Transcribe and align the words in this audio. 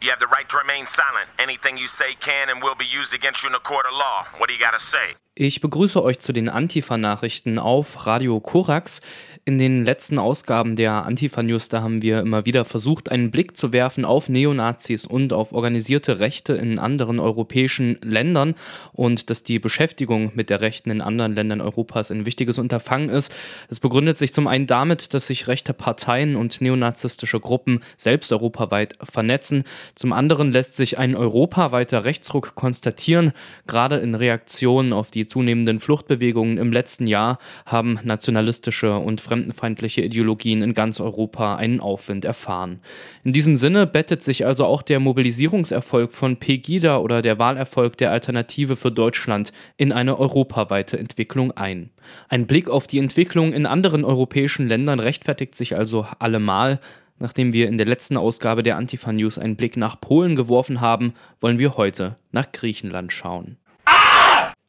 You 0.00 0.10
have 0.10 0.20
the 0.20 0.28
right 0.28 0.48
to 0.48 0.56
remain 0.56 0.86
silent. 0.86 1.26
Anything 1.38 1.76
you 1.76 1.88
say 1.88 2.14
can 2.20 2.48
and 2.50 2.62
will 2.62 2.76
be 2.76 2.84
used 2.84 3.12
against 3.12 3.42
you 3.42 3.48
in 3.48 3.54
a 3.56 3.58
court 3.58 3.84
of 3.84 3.92
law. 3.92 4.26
What 4.38 4.48
do 4.48 4.54
you 4.54 4.60
gotta 4.60 4.78
say? 4.78 5.16
Ich 5.34 5.60
begrüße 5.60 6.02
euch 6.02 6.20
zu 6.20 6.32
den 6.32 6.48
Antifa-Nachrichten 6.48 7.58
auf 7.58 8.06
Radio 8.06 8.40
Korax. 8.40 9.00
In 9.48 9.58
den 9.58 9.86
letzten 9.86 10.18
Ausgaben 10.18 10.76
der 10.76 11.06
Antifa-News, 11.06 11.70
da 11.70 11.80
haben 11.80 12.02
wir 12.02 12.20
immer 12.20 12.44
wieder 12.44 12.66
versucht, 12.66 13.10
einen 13.10 13.30
Blick 13.30 13.56
zu 13.56 13.72
werfen 13.72 14.04
auf 14.04 14.28
Neonazis 14.28 15.06
und 15.06 15.32
auf 15.32 15.54
organisierte 15.54 16.18
Rechte 16.18 16.52
in 16.52 16.78
anderen 16.78 17.18
europäischen 17.18 17.98
Ländern 18.04 18.54
und 18.92 19.30
dass 19.30 19.44
die 19.44 19.58
Beschäftigung 19.58 20.32
mit 20.34 20.50
der 20.50 20.60
Rechten 20.60 20.90
in 20.90 21.00
anderen 21.00 21.34
Ländern 21.34 21.62
Europas 21.62 22.10
ein 22.10 22.26
wichtiges 22.26 22.58
Unterfangen 22.58 23.08
ist. 23.08 23.34
Es 23.70 23.80
begründet 23.80 24.18
sich 24.18 24.34
zum 24.34 24.46
einen 24.48 24.66
damit, 24.66 25.14
dass 25.14 25.28
sich 25.28 25.48
rechte 25.48 25.72
Parteien 25.72 26.36
und 26.36 26.60
neonazistische 26.60 27.40
Gruppen 27.40 27.80
selbst 27.96 28.30
europaweit 28.32 28.98
vernetzen. 29.02 29.64
Zum 29.94 30.12
anderen 30.12 30.52
lässt 30.52 30.76
sich 30.76 30.98
ein 30.98 31.16
europaweiter 31.16 32.04
Rechtsruck 32.04 32.54
konstatieren. 32.54 33.32
Gerade 33.66 33.96
in 33.96 34.14
Reaktion 34.14 34.92
auf 34.92 35.10
die 35.10 35.26
zunehmenden 35.26 35.80
Fluchtbewegungen 35.80 36.58
im 36.58 36.70
letzten 36.70 37.06
Jahr 37.06 37.38
haben 37.64 37.98
nationalistische 38.02 38.98
und 38.98 39.22
fremdenfeindliche 39.38 40.02
Ideologien 40.02 40.62
in 40.62 40.74
ganz 40.74 41.00
Europa 41.00 41.56
einen 41.56 41.80
Aufwind 41.80 42.24
erfahren. 42.24 42.80
In 43.24 43.32
diesem 43.32 43.56
Sinne 43.56 43.86
bettet 43.86 44.22
sich 44.22 44.44
also 44.44 44.64
auch 44.64 44.82
der 44.82 45.00
Mobilisierungserfolg 45.00 46.12
von 46.12 46.36
Pegida 46.36 46.98
oder 46.98 47.22
der 47.22 47.38
Wahlerfolg 47.38 47.96
der 47.96 48.10
Alternative 48.10 48.76
für 48.76 48.90
Deutschland 48.90 49.52
in 49.76 49.92
eine 49.92 50.18
europaweite 50.18 50.98
Entwicklung 50.98 51.52
ein. 51.52 51.90
Ein 52.28 52.46
Blick 52.46 52.68
auf 52.68 52.86
die 52.86 52.98
Entwicklung 52.98 53.52
in 53.52 53.66
anderen 53.66 54.04
europäischen 54.04 54.68
Ländern 54.68 55.00
rechtfertigt 55.00 55.54
sich 55.54 55.76
also 55.76 56.06
allemal. 56.18 56.80
Nachdem 57.20 57.52
wir 57.52 57.68
in 57.68 57.78
der 57.78 57.86
letzten 57.86 58.16
Ausgabe 58.16 58.62
der 58.62 58.76
Antifa 58.76 59.12
News 59.12 59.38
einen 59.38 59.56
Blick 59.56 59.76
nach 59.76 60.00
Polen 60.00 60.36
geworfen 60.36 60.80
haben, 60.80 61.14
wollen 61.40 61.58
wir 61.58 61.76
heute 61.76 62.16
nach 62.30 62.50
Griechenland 62.52 63.12
schauen. 63.12 63.56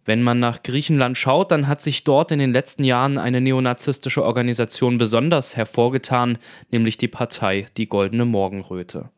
Wenn 0.09 0.23
man 0.23 0.39
nach 0.39 0.63
Griechenland 0.63 1.19
schaut, 1.19 1.51
dann 1.51 1.67
hat 1.67 1.83
sich 1.83 2.03
dort 2.03 2.31
in 2.31 2.39
den 2.39 2.51
letzten 2.51 2.83
Jahren 2.83 3.19
eine 3.19 3.41
neonazistische 3.41 4.25
Organisation 4.25 4.97
besonders 4.97 5.55
hervorgetan, 5.55 6.39
nämlich 6.71 6.97
die 6.97 7.07
Partei 7.07 7.67
Die 7.77 7.87
Goldene 7.87 8.25
Morgenröte. 8.25 9.11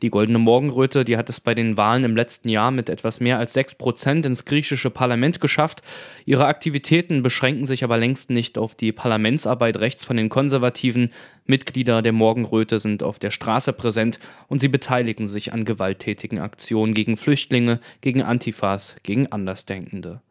Die 0.00 0.08
Goldene 0.08 0.38
Morgenröte, 0.38 1.04
die 1.04 1.18
hat 1.18 1.28
es 1.28 1.42
bei 1.42 1.54
den 1.54 1.76
Wahlen 1.76 2.04
im 2.04 2.16
letzten 2.16 2.48
Jahr 2.48 2.70
mit 2.70 2.88
etwas 2.88 3.20
mehr 3.20 3.38
als 3.38 3.54
6% 3.54 4.24
ins 4.24 4.46
griechische 4.46 4.88
Parlament 4.88 5.42
geschafft. 5.42 5.82
Ihre 6.24 6.46
Aktivitäten 6.46 7.22
beschränken 7.22 7.66
sich 7.66 7.84
aber 7.84 7.98
längst 7.98 8.30
nicht 8.30 8.56
auf 8.56 8.74
die 8.74 8.92
Parlamentsarbeit 8.92 9.76
rechts 9.76 10.06
von 10.06 10.16
den 10.16 10.30
Konservativen. 10.30 11.12
Mitglieder 11.44 12.00
der 12.00 12.12
Morgenröte 12.12 12.80
sind 12.80 13.02
auf 13.02 13.18
der 13.18 13.32
Straße 13.32 13.74
präsent 13.74 14.18
und 14.46 14.62
sie 14.62 14.68
beteiligen 14.68 15.28
sich 15.28 15.52
an 15.52 15.66
gewalttätigen 15.66 16.38
Aktionen 16.38 16.94
gegen 16.94 17.18
Flüchtlinge, 17.18 17.80
gegen 18.00 18.22
Antifas, 18.22 18.96
gegen 19.02 19.30
Andersdenkende. 19.30 20.22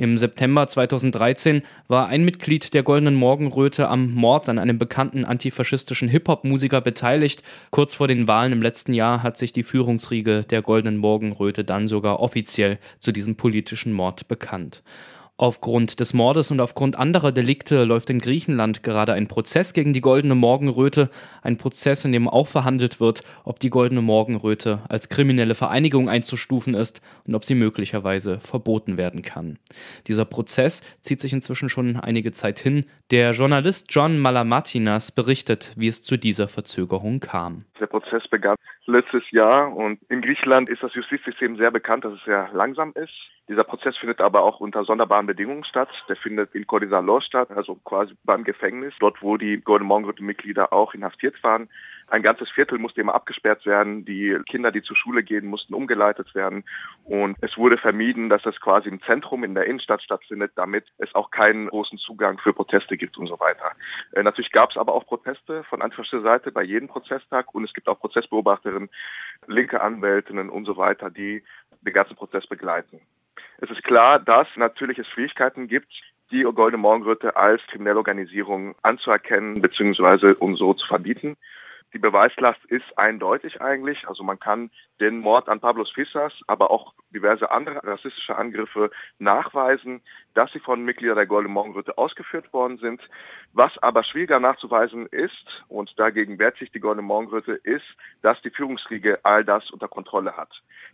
Im 0.00 0.16
September 0.16 0.66
2013 0.66 1.60
war 1.86 2.06
ein 2.06 2.24
Mitglied 2.24 2.72
der 2.72 2.82
Goldenen 2.82 3.16
Morgenröte 3.16 3.90
am 3.90 4.14
Mord 4.14 4.48
an 4.48 4.58
einem 4.58 4.78
bekannten 4.78 5.26
antifaschistischen 5.26 6.08
Hip-Hop-Musiker 6.08 6.80
beteiligt. 6.80 7.42
Kurz 7.70 7.92
vor 7.92 8.08
den 8.08 8.26
Wahlen 8.26 8.52
im 8.52 8.62
letzten 8.62 8.94
Jahr 8.94 9.22
hat 9.22 9.36
sich 9.36 9.52
die 9.52 9.62
Führungsriege 9.62 10.44
der 10.44 10.62
Goldenen 10.62 10.96
Morgenröte 10.96 11.64
dann 11.64 11.86
sogar 11.86 12.20
offiziell 12.20 12.78
zu 12.98 13.12
diesem 13.12 13.36
politischen 13.36 13.92
Mord 13.92 14.26
bekannt. 14.26 14.82
Aufgrund 15.40 16.00
des 16.00 16.12
Mordes 16.12 16.50
und 16.50 16.60
aufgrund 16.60 16.98
anderer 16.98 17.32
Delikte 17.32 17.84
läuft 17.84 18.10
in 18.10 18.18
Griechenland 18.18 18.82
gerade 18.82 19.14
ein 19.14 19.26
Prozess 19.26 19.72
gegen 19.72 19.94
die 19.94 20.02
Goldene 20.02 20.34
Morgenröte, 20.34 21.08
ein 21.42 21.56
Prozess, 21.56 22.04
in 22.04 22.12
dem 22.12 22.28
auch 22.28 22.46
verhandelt 22.46 23.00
wird, 23.00 23.22
ob 23.44 23.58
die 23.58 23.70
Goldene 23.70 24.02
Morgenröte 24.02 24.80
als 24.90 25.08
kriminelle 25.08 25.54
Vereinigung 25.54 26.10
einzustufen 26.10 26.74
ist 26.74 27.00
und 27.26 27.34
ob 27.34 27.46
sie 27.46 27.54
möglicherweise 27.54 28.38
verboten 28.38 28.98
werden 28.98 29.22
kann. 29.22 29.58
Dieser 30.08 30.26
Prozess 30.26 30.82
zieht 31.00 31.20
sich 31.20 31.32
inzwischen 31.32 31.70
schon 31.70 31.96
einige 31.96 32.32
Zeit 32.32 32.58
hin. 32.58 32.84
Der 33.10 33.30
Journalist 33.30 33.86
John 33.88 34.18
Malamatinas 34.18 35.10
berichtet, 35.10 35.72
wie 35.74 35.88
es 35.88 36.02
zu 36.02 36.18
dieser 36.18 36.48
Verzögerung 36.48 37.20
kam. 37.20 37.64
Der 37.80 37.86
Prozess 37.86 38.28
begann 38.28 38.56
letztes 38.90 39.22
Jahr 39.30 39.74
und 39.74 40.00
in 40.10 40.20
Griechenland 40.20 40.68
ist 40.68 40.82
das 40.82 40.94
Justizsystem 40.94 41.56
sehr 41.56 41.70
bekannt, 41.70 42.04
dass 42.04 42.12
es 42.12 42.24
sehr 42.24 42.50
langsam 42.52 42.92
ist. 42.94 43.14
Dieser 43.48 43.64
Prozess 43.64 43.96
findet 43.96 44.20
aber 44.20 44.44
auch 44.44 44.60
unter 44.60 44.84
sonderbaren 44.84 45.26
Bedingungen 45.30 45.62
statt. 45.62 45.88
Der 46.08 46.16
findet 46.16 46.56
in 46.56 46.66
Kodisalos 46.66 47.24
statt, 47.24 47.52
also 47.52 47.76
quasi 47.76 48.14
beim 48.24 48.42
Gefängnis, 48.42 48.92
dort 48.98 49.22
wo 49.22 49.36
die 49.36 49.58
Golden 49.58 49.86
Morgenröte-Mitglieder 49.86 50.72
auch 50.72 50.92
inhaftiert 50.92 51.40
waren. 51.44 51.68
Ein 52.08 52.24
ganzes 52.24 52.50
Viertel 52.50 52.78
musste 52.78 53.00
immer 53.00 53.14
abgesperrt 53.14 53.64
werden. 53.64 54.04
Die 54.04 54.36
Kinder, 54.48 54.72
die 54.72 54.82
zur 54.82 54.96
Schule 54.96 55.22
gehen, 55.22 55.46
mussten 55.46 55.74
umgeleitet 55.74 56.34
werden. 56.34 56.64
Und 57.04 57.36
es 57.42 57.56
wurde 57.56 57.78
vermieden, 57.78 58.28
dass 58.28 58.44
es 58.44 58.60
quasi 58.60 58.88
im 58.88 59.00
Zentrum 59.02 59.44
in 59.44 59.54
der 59.54 59.66
Innenstadt 59.66 60.02
stattfindet, 60.02 60.50
damit 60.56 60.86
es 60.98 61.14
auch 61.14 61.30
keinen 61.30 61.68
großen 61.68 61.98
Zugang 61.98 62.38
für 62.40 62.52
Proteste 62.52 62.96
gibt 62.96 63.16
und 63.16 63.28
so 63.28 63.38
weiter. 63.38 63.70
Äh, 64.12 64.24
natürlich 64.24 64.50
gab 64.50 64.70
es 64.70 64.76
aber 64.76 64.92
auch 64.92 65.06
Proteste 65.06 65.62
von 65.62 65.80
antifaschistischer 65.80 66.24
Seite 66.24 66.50
bei 66.50 66.64
jedem 66.64 66.88
Prozesstag 66.88 67.54
und 67.54 67.62
es 67.62 67.72
gibt 67.72 67.86
auch 67.86 68.00
Prozessbeobachterinnen, 68.00 68.90
linke 69.46 69.80
Anwältinnen 69.80 70.50
und 70.50 70.64
so 70.64 70.76
weiter, 70.76 71.10
die 71.10 71.44
den 71.82 71.94
ganzen 71.94 72.16
Prozess 72.16 72.46
begleiten. 72.48 73.00
Es 73.58 73.70
ist 73.70 73.82
klar, 73.84 74.18
dass 74.18 74.46
natürlich 74.56 74.98
es 74.98 75.06
Schwierigkeiten 75.08 75.68
gibt, 75.68 75.92
die 76.30 76.42
Goldene 76.42 76.78
Morgenröte 76.80 77.36
als 77.36 77.60
kriminelle 77.66 77.98
Organisation 77.98 78.74
anzuerkennen 78.82 79.60
bzw. 79.60 80.34
um 80.38 80.56
so 80.56 80.74
zu 80.74 80.86
verbieten. 80.86 81.36
Die 81.92 81.98
Beweislast 81.98 82.64
ist 82.66 82.86
eindeutig 82.96 83.60
eigentlich. 83.60 84.06
Also 84.06 84.22
man 84.22 84.38
kann 84.38 84.70
den 85.00 85.18
Mord 85.18 85.48
an 85.48 85.60
Pablos 85.60 85.90
Fissas, 85.90 86.32
aber 86.46 86.70
auch 86.70 86.94
diverse 87.10 87.50
andere 87.50 87.82
rassistische 87.82 88.36
Angriffe 88.36 88.90
nachweisen, 89.18 90.00
dass 90.34 90.52
sie 90.52 90.60
von 90.60 90.84
Mitgliedern 90.84 91.16
der 91.16 91.26
Goldenen 91.26 91.54
Morgenröte 91.54 91.98
ausgeführt 91.98 92.52
worden 92.52 92.78
sind. 92.78 93.00
Was 93.52 93.76
aber 93.78 94.04
schwieriger 94.04 94.38
nachzuweisen 94.38 95.06
ist, 95.06 95.64
und 95.68 95.92
dagegen 95.98 96.38
wehrt 96.38 96.56
sich 96.58 96.70
die 96.70 96.80
Goldene 96.80 97.06
Morgenröte, 97.06 97.52
ist, 97.52 97.86
dass 98.22 98.40
die 98.42 98.50
Führungsriege 98.50 99.18
all 99.24 99.44
das 99.44 99.68
unter 99.70 99.88
Kontrolle 99.88 100.36
hat. 100.36 100.50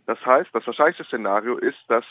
Das 0.07 0.23
heißt, 0.25 0.49
das 0.53 0.65
wahrscheinlichste 0.65 1.03
Szenario 1.03 1.57
ist, 1.57 1.77
dass 1.89 2.05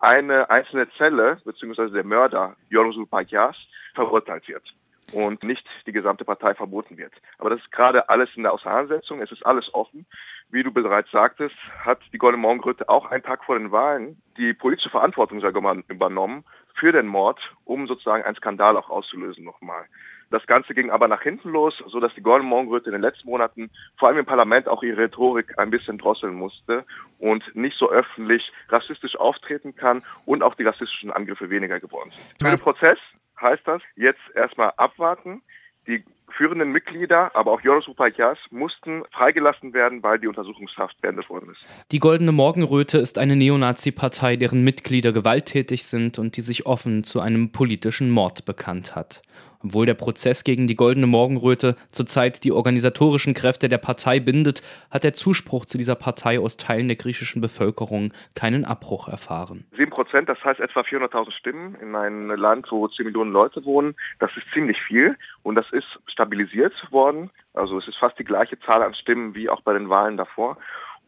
eine 0.00 0.50
einzelne 0.50 0.88
Zelle, 0.98 1.40
beziehungsweise 1.44 1.92
der 1.92 2.04
Mörder, 2.04 2.56
Yorusul 2.70 3.06
Pagyas, 3.06 3.56
verurteilt 3.94 4.48
wird 4.48 4.64
und 5.12 5.42
nicht 5.42 5.66
die 5.86 5.92
gesamte 5.92 6.24
Partei 6.24 6.54
verboten 6.54 6.98
wird. 6.98 7.12
Aber 7.38 7.50
das 7.50 7.60
ist 7.60 7.72
gerade 7.72 8.08
alles 8.08 8.30
in 8.34 8.42
der 8.42 8.52
Auseinandersetzung, 8.52 9.20
es 9.20 9.30
ist 9.30 9.44
alles 9.44 9.72
offen. 9.74 10.06
Wie 10.50 10.62
du 10.62 10.70
bereits 10.70 11.10
sagtest, 11.10 11.54
hat 11.78 12.00
die 12.12 12.18
Goldene 12.18 12.42
Morgenröte 12.42 12.88
auch 12.88 13.06
einen 13.06 13.22
Tag 13.22 13.44
vor 13.44 13.58
den 13.58 13.72
Wahlen 13.72 14.20
die 14.36 14.52
politische 14.52 14.90
Verantwortung 14.90 15.40
übernommen 15.88 16.44
für 16.74 16.92
den 16.92 17.06
Mord, 17.06 17.38
um 17.64 17.86
sozusagen 17.86 18.24
einen 18.24 18.36
Skandal 18.36 18.76
auch 18.76 18.90
auszulösen 18.90 19.44
nochmal. 19.44 19.86
Das 20.30 20.46
Ganze 20.46 20.72
ging 20.72 20.90
aber 20.90 21.08
nach 21.08 21.22
hinten 21.22 21.50
los, 21.50 21.82
so 21.86 22.00
dass 22.00 22.14
die 22.14 22.22
Goldene 22.22 22.48
Morgenröte 22.48 22.86
in 22.86 22.92
den 22.92 23.02
letzten 23.02 23.28
Monaten 23.28 23.70
vor 23.98 24.08
allem 24.08 24.18
im 24.18 24.26
Parlament 24.26 24.66
auch 24.66 24.82
ihre 24.82 25.02
Rhetorik 25.02 25.58
ein 25.58 25.70
bisschen 25.70 25.98
drosseln 25.98 26.34
musste 26.34 26.84
und 27.18 27.44
nicht 27.54 27.76
so 27.76 27.90
öffentlich 27.90 28.50
rassistisch 28.70 29.14
auftreten 29.16 29.76
kann 29.76 30.02
und 30.24 30.42
auch 30.42 30.54
die 30.54 30.64
rassistischen 30.64 31.10
Angriffe 31.10 31.50
weniger 31.50 31.80
geworden 31.80 32.12
sind. 32.12 32.24
Für 32.42 32.56
den 32.56 32.62
Prozess 32.62 32.98
heißt 33.42 33.62
das 33.66 33.82
jetzt 33.96 34.20
erstmal 34.34 34.72
abwarten. 34.76 35.42
Die 35.86 36.04
führenden 36.36 36.72
Mitglieder, 36.72 37.34
aber 37.34 37.52
auch 37.52 37.60
Jonas 37.60 37.86
Upayas, 37.88 38.38
mussten 38.50 39.02
freigelassen 39.10 39.74
werden, 39.74 40.02
weil 40.02 40.18
die 40.18 40.26
Untersuchungshaft 40.26 41.00
beendet 41.00 41.28
worden 41.28 41.50
ist. 41.50 41.60
Die 41.90 41.98
Goldene 41.98 42.32
Morgenröte 42.32 42.98
ist 42.98 43.18
eine 43.18 43.36
Neonazi-Partei, 43.36 44.36
deren 44.36 44.64
Mitglieder 44.64 45.12
gewalttätig 45.12 45.84
sind 45.84 46.18
und 46.18 46.36
die 46.36 46.40
sich 46.40 46.66
offen 46.66 47.04
zu 47.04 47.20
einem 47.20 47.52
politischen 47.52 48.10
Mord 48.10 48.44
bekannt 48.44 48.94
hat. 48.96 49.22
Obwohl 49.64 49.86
der 49.86 49.94
Prozess 49.94 50.44
gegen 50.44 50.66
die 50.66 50.74
Goldene 50.74 51.06
Morgenröte 51.06 51.76
zurzeit 51.90 52.44
die 52.44 52.52
organisatorischen 52.52 53.34
Kräfte 53.34 53.68
der 53.68 53.78
Partei 53.78 54.20
bindet, 54.20 54.62
hat 54.90 55.04
der 55.04 55.12
Zuspruch 55.14 55.64
zu 55.66 55.78
dieser 55.78 55.94
Partei 55.94 56.38
aus 56.38 56.56
Teilen 56.56 56.88
der 56.88 56.96
griechischen 56.96 57.40
Bevölkerung 57.40 58.12
keinen 58.34 58.64
Abbruch 58.64 59.08
erfahren. 59.08 59.64
Sieben 59.76 59.90
Prozent, 59.90 60.28
das 60.28 60.42
heißt 60.44 60.60
etwa 60.60 60.80
400.000 60.80 61.32
Stimmen 61.32 61.74
in 61.76 61.94
einem 61.94 62.30
Land, 62.30 62.66
wo 62.70 62.88
10 62.88 63.06
Millionen 63.06 63.32
Leute 63.32 63.64
wohnen, 63.64 63.94
das 64.18 64.30
ist 64.36 64.46
ziemlich 64.52 64.80
viel 64.82 65.16
und 65.42 65.54
das 65.54 65.66
ist 65.72 65.86
stabilisiert 66.06 66.74
worden. 66.90 67.30
Also 67.54 67.78
es 67.78 67.86
ist 67.86 67.98
fast 67.98 68.18
die 68.18 68.24
gleiche 68.24 68.58
Zahl 68.60 68.82
an 68.82 68.94
Stimmen 68.94 69.34
wie 69.34 69.48
auch 69.48 69.60
bei 69.60 69.72
den 69.74 69.88
Wahlen 69.88 70.16
davor. 70.16 70.56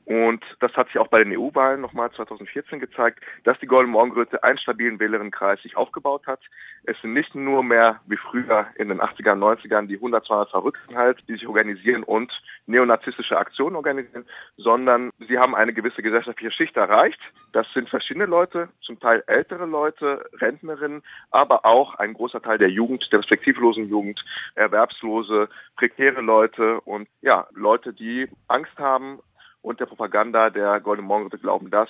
Und 0.07 0.45
das 0.61 0.73
hat 0.75 0.89
sich 0.89 0.99
auch 0.99 1.09
bei 1.09 1.23
den 1.23 1.37
EU-Wahlen 1.37 1.81
nochmal 1.81 2.11
2014 2.13 2.79
gezeigt, 2.79 3.21
dass 3.45 3.59
die 3.61 3.67
Golden 3.67 3.91
Morgenröte 3.91 4.43
einen 4.43 4.59
stabilen 4.59 5.01
Wählerinnenkreis 5.01 5.63
sich 5.63 5.77
aufgebaut 5.77 6.27
hat. 6.27 6.41
Es 6.85 7.01
sind 7.01 7.15
nicht 7.15 7.35
nur 7.35 7.63
mehr 7.63 8.01
wie 8.07 8.19
früher 8.19 8.67
in 8.77 8.89
den 8.89 9.01
80er, 9.01 9.33
90ern 9.33 9.87
die 9.87 9.97
100, 9.97 10.27
200 10.27 10.51
Verrückten 10.51 10.97
halt, 10.97 11.27
die 11.27 11.35
sich 11.35 11.47
organisieren 11.47 12.03
und 12.03 12.31
neonazistische 12.67 13.39
Aktionen 13.39 13.77
organisieren, 13.77 14.27
sondern 14.57 15.11
sie 15.27 15.39
haben 15.39 15.55
eine 15.55 15.73
gewisse 15.73 16.03
gesellschaftliche 16.03 16.53
Schicht 16.53 16.77
erreicht. 16.77 17.21
Das 17.53 17.67
sind 17.73 17.89
verschiedene 17.89 18.27
Leute, 18.27 18.69
zum 18.83 19.01
Teil 19.01 19.25
ältere 19.27 19.65
Leute, 19.65 20.25
Rentnerinnen, 20.35 21.03
aber 21.31 21.65
auch 21.65 21.95
ein 21.95 22.13
großer 22.13 22.43
Teil 22.43 22.59
der 22.59 22.71
Jugend, 22.71 23.09
der 23.11 23.19
perspektivlosen 23.19 23.89
Jugend, 23.89 24.23
Erwerbslose, 24.55 25.49
prekäre 25.77 26.21
Leute 26.21 26.81
und 26.83 27.09
ja, 27.23 27.47
Leute, 27.55 27.95
die 27.95 28.29
Angst 28.49 28.77
haben, 28.79 29.21
und 29.65 29.81
der 29.81 29.87
Propaganda 29.87 30.51
der 30.51 30.79
Goldenen 30.81 31.09
Morgenröte 31.09 31.39
glauben, 31.39 31.71
dass 31.71 31.89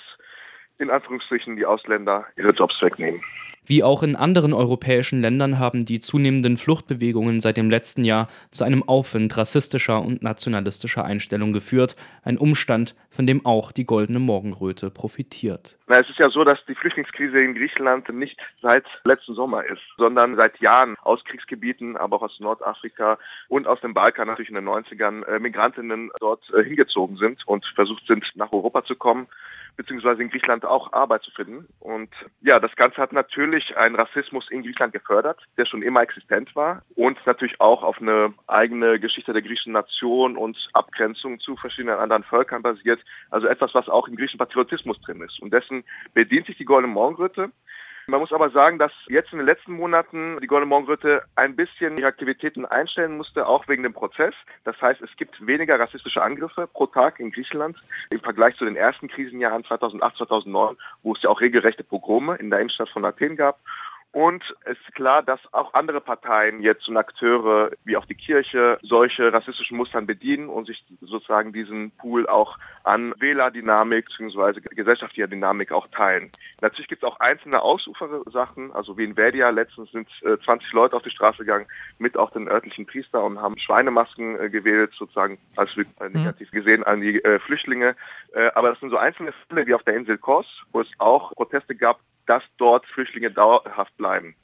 in 0.79 0.89
Anführungsstrichen 0.89 1.55
die 1.55 1.65
Ausländer 1.65 2.25
ihre 2.35 2.51
Jobs 2.51 2.81
wegnehmen. 2.81 3.21
Wie 3.67 3.83
auch 3.83 4.03
in 4.03 4.15
anderen 4.15 4.53
europäischen 4.53 5.21
Ländern 5.21 5.57
haben 5.57 5.85
die 5.87 5.99
zunehmenden 5.99 6.57
Fluchtbewegungen 6.57 7.41
seit 7.41 7.57
dem 7.57 7.71
letzten 7.71 8.05
Jahr 8.05 8.27
zu 8.51 8.63
einem 8.63 8.83
Aufwind 8.83 9.35
rassistischer 9.35 10.01
und 10.01 10.21
nationalistischer 10.21 11.03
Einstellungen 11.03 11.53
geführt, 11.53 11.95
ein 12.23 12.37
Umstand, 12.37 12.95
von 13.09 13.25
dem 13.25 13.43
auch 13.43 13.71
die 13.71 13.85
Goldene 13.85 14.19
Morgenröte 14.19 14.91
profitiert. 14.91 15.79
Na, 15.87 15.99
es 15.99 16.09
ist 16.09 16.19
ja 16.19 16.29
so, 16.29 16.43
dass 16.43 16.59
die 16.67 16.75
Flüchtlingskrise 16.75 17.39
in 17.39 17.55
Griechenland 17.55 18.07
nicht 18.09 18.39
seit 18.61 18.85
letzten 19.07 19.33
Sommer 19.33 19.65
ist, 19.65 19.81
sondern 19.97 20.35
seit 20.35 20.59
Jahren 20.59 20.95
aus 21.01 21.23
Kriegsgebieten, 21.23 21.97
aber 21.97 22.17
auch 22.17 22.23
aus 22.23 22.39
Nordafrika 22.39 23.17
und 23.47 23.65
aus 23.65 23.81
dem 23.81 23.95
Balkan 23.95 24.27
natürlich 24.27 24.49
in 24.49 24.55
den 24.55 24.67
90ern 24.69 25.25
äh, 25.25 25.39
Migrantinnen 25.39 26.11
dort 26.19 26.43
äh, 26.53 26.63
hingezogen 26.63 27.17
sind 27.17 27.47
und 27.47 27.65
versucht 27.73 28.05
sind, 28.05 28.23
nach 28.35 28.51
Europa 28.53 28.85
zu 28.85 28.95
kommen 28.95 29.27
beziehungsweise 29.75 30.21
in 30.21 30.29
Griechenland 30.29 30.65
auch 30.65 30.93
Arbeit 30.93 31.23
zu 31.23 31.31
finden. 31.31 31.67
Und 31.79 32.09
ja, 32.41 32.59
das 32.59 32.75
Ganze 32.75 32.97
hat 32.97 33.13
natürlich 33.13 33.75
einen 33.77 33.95
Rassismus 33.95 34.49
in 34.49 34.63
Griechenland 34.63 34.93
gefördert, 34.93 35.39
der 35.57 35.65
schon 35.65 35.81
immer 35.81 36.01
existent 36.01 36.55
war 36.55 36.83
und 36.95 37.17
natürlich 37.25 37.59
auch 37.59 37.83
auf 37.83 38.01
eine 38.01 38.33
eigene 38.47 38.99
Geschichte 38.99 39.33
der 39.33 39.41
griechischen 39.41 39.73
Nation 39.73 40.37
und 40.37 40.57
Abgrenzung 40.73 41.39
zu 41.39 41.55
verschiedenen 41.55 41.99
anderen 41.99 42.23
Völkern 42.23 42.61
basiert. 42.61 42.99
Also 43.29 43.47
etwas, 43.47 43.73
was 43.73 43.89
auch 43.89 44.07
im 44.07 44.15
griechischen 44.15 44.39
Patriotismus 44.39 44.99
drin 45.01 45.21
ist. 45.21 45.39
Und 45.41 45.53
dessen 45.53 45.83
bedient 46.13 46.47
sich 46.47 46.57
die 46.57 46.65
Goldene 46.65 46.93
Morgenröte. 46.93 47.51
Man 48.07 48.19
muss 48.19 48.31
aber 48.31 48.51
sagen, 48.51 48.77
dass 48.77 48.91
jetzt 49.07 49.31
in 49.31 49.39
den 49.39 49.47
letzten 49.47 49.73
Monaten 49.73 50.37
die 50.39 50.45
Goldene 50.45 50.69
Morgenröte 50.69 51.23
ein 51.35 51.55
bisschen 51.55 51.97
ihre 51.97 52.07
Aktivitäten 52.07 52.63
einstellen 52.63 53.17
musste, 53.17 53.47
auch 53.47 53.67
wegen 53.67 53.81
dem 53.81 53.93
Prozess. 53.93 54.35
Das 54.63 54.79
heißt, 54.79 55.01
es 55.01 55.09
gibt 55.17 55.45
weniger 55.45 55.79
rassistische 55.79 56.21
Angriffe 56.21 56.67
pro 56.71 56.85
Tag 56.85 57.19
in 57.19 57.31
Griechenland 57.31 57.77
im 58.11 58.19
Vergleich 58.19 58.55
zu 58.57 58.65
den 58.65 58.75
ersten 58.75 59.07
Krisenjahren 59.07 59.63
2008, 59.63 60.17
2009, 60.17 60.77
wo 61.01 61.13
es 61.13 61.21
ja 61.23 61.31
auch 61.31 61.41
regelrechte 61.41 61.83
Pogrome 61.83 62.35
in 62.35 62.51
der 62.51 62.59
Innenstadt 62.59 62.89
von 62.89 63.05
Athen 63.05 63.37
gab. 63.37 63.59
Und 64.15 64.45
es 64.63 64.77
ist 64.79 64.95
klar, 64.95 65.23
dass 65.23 65.41
auch 65.51 65.73
andere 65.73 65.99
Parteien 65.99 66.61
jetzt 66.61 66.87
und 66.87 66.95
Akteure 66.95 67.71
wie 67.83 67.97
auch 67.97 68.05
die 68.05 68.15
Kirche 68.15 68.79
solche 68.81 69.33
rassistischen 69.33 69.75
Mustern 69.75 70.07
bedienen 70.07 70.47
und 70.47 70.67
sich 70.67 70.85
sozusagen 71.01 71.51
diesen 71.51 71.91
Pool 71.97 72.25
auch 72.25 72.57
an 72.85 73.13
Wählerdynamik 73.19 74.05
bzw. 74.05 74.61
gesellschaftlicher 74.73 75.27
Dynamik 75.27 75.73
auch 75.73 75.89
teilen. 75.89 76.31
Natürlich 76.61 76.87
gibt 76.87 77.03
es 77.03 77.09
auch 77.09 77.19
einzelne 77.19 77.61
Ausufersachen, 77.61 78.71
also 78.71 78.97
wie 78.97 79.03
in 79.03 79.15
Verdia 79.15 79.49
letztens 79.49 79.91
sind 79.91 80.07
äh, 80.23 80.37
20 80.45 80.71
Leute 80.71 80.95
auf 80.95 81.03
die 81.03 81.09
Straße 81.09 81.39
gegangen 81.39 81.67
mit 81.99 82.15
auch 82.15 82.31
den 82.31 82.47
örtlichen 82.47 82.85
Priester 82.85 83.21
und 83.21 83.41
haben 83.41 83.57
Schweinemasken 83.57 84.39
äh, 84.39 84.49
gewählt, 84.49 84.93
sozusagen 84.97 85.39
als 85.57 85.71
äh, 85.75 86.07
negativ 86.07 86.51
gesehen 86.51 86.85
an 86.85 87.01
die 87.01 87.21
äh, 87.21 87.37
Flüchtlinge. 87.39 87.97
Äh, 88.31 88.49
aber 88.55 88.69
das 88.69 88.79
sind 88.79 88.91
so 88.91 88.97
einzelne 88.97 89.33
Fälle 89.49 89.67
wie 89.67 89.73
auf 89.73 89.83
der 89.83 89.97
Insel 89.97 90.17
Kos, 90.17 90.47
wo 90.71 90.79
es 90.79 90.87
auch 90.99 91.33
Proteste 91.33 91.75
gab 91.75 91.99
dass 92.27 92.43
dort 92.57 92.85
Flüchtlinge 92.87 93.31
dauerhaft 93.31 93.95
bleiben. 93.97 94.35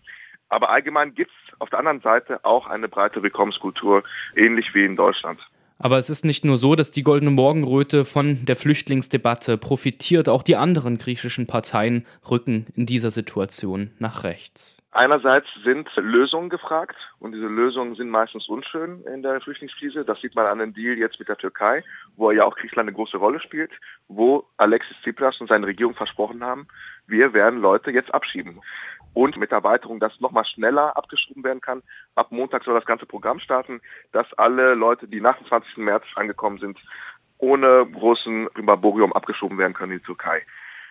Aber 0.50 0.70
allgemein 0.70 1.16
gibt 1.16 1.32
es 1.32 1.60
auf 1.60 1.70
der 1.70 1.80
anderen 1.80 2.02
Seite 2.02 2.44
auch 2.44 2.68
eine 2.68 2.90
breite 2.90 3.24
Willkommenskultur, 3.24 4.04
ähnlich 4.36 4.74
wie 4.74 4.84
in 4.84 4.96
Deutschland. 4.98 5.40
Aber 5.84 5.98
es 5.98 6.12
ist 6.12 6.26
nicht 6.26 6.46
nur 6.46 6.58
so, 6.58 6.76
dass 6.76 6.92
die 6.92 7.02
Goldene 7.02 7.32
Morgenröte 7.32 8.06
von 8.06 8.46
der 8.46 8.56
Flüchtlingsdebatte 8.56 9.58
profitiert, 9.58 10.30
auch 10.30 10.44
die 10.44 10.56
anderen 10.56 11.00
griechischen 11.00 11.48
Parteien 11.48 12.06
rücken 12.30 12.68
in 12.76 12.86
dieser 12.86 13.10
Situation 13.10 13.92
nach 13.98 14.24
rechts. 14.24 14.78
Einerseits 14.92 15.48
sind 15.64 15.90
Lösungen 16.00 16.50
gefragt 16.50 16.98
und 17.20 17.32
diese 17.32 17.48
Lösungen 17.48 17.96
sind 17.96 18.10
meistens 18.10 18.48
unschön 18.48 19.04
in 19.06 19.24
der 19.24 19.42
Flüchtlingskrise. 19.42 20.06
Das 20.06 20.20
sieht 20.22 20.36
man 20.36 20.46
an 20.46 20.60
dem 20.60 20.74
Deal 20.74 20.98
jetzt 20.98 21.18
mit 21.18 21.30
der 21.30 21.38
Türkei, 21.38 21.84
wo 22.16 22.30
ja 22.30 22.44
auch 22.44 22.56
Griechenland 22.56 22.90
eine 22.90 22.96
große 22.96 23.18
Rolle 23.18 23.40
spielt, 23.40 23.72
wo 24.08 24.46
Alexis 24.58 24.98
Tsipras 25.02 25.40
und 25.40 25.48
seine 25.48 25.66
Regierung 25.66 25.96
versprochen 25.96 26.44
haben, 26.44 26.68
wir 27.08 27.34
werden 27.34 27.60
Leute 27.60 27.92
jetzt 27.92 28.14
abschieben 28.14 28.62
und 29.14 29.38
mit 29.38 29.52
Erweiterung, 29.52 30.00
dass 30.00 30.20
nochmal 30.20 30.46
schneller 30.46 30.96
abgeschoben 30.96 31.44
werden 31.44 31.62
kann. 31.62 31.84
Ab 32.16 32.32
Montag 32.32 32.64
soll 32.64 32.76
das 32.76 32.86
ganze 32.86 33.06
Programm 33.06 33.40
starten, 33.40 33.82
dass 34.12 34.32
alle 34.34 34.74
Leute, 34.74 35.08
die 35.08 35.22
nach 35.22 35.38
dem 35.38 35.48
20. 35.48 35.78
März 35.78 36.06
angekommen 36.16 36.60
sind, 36.60 36.80
ohne 37.38 37.86
großen 37.92 38.50
Primborium 38.54 39.14
abgeschoben 39.14 39.58
werden 39.58 39.74
können 39.74 39.94
in 39.94 40.00
die 40.00 40.06
Türkei. 40.06 40.44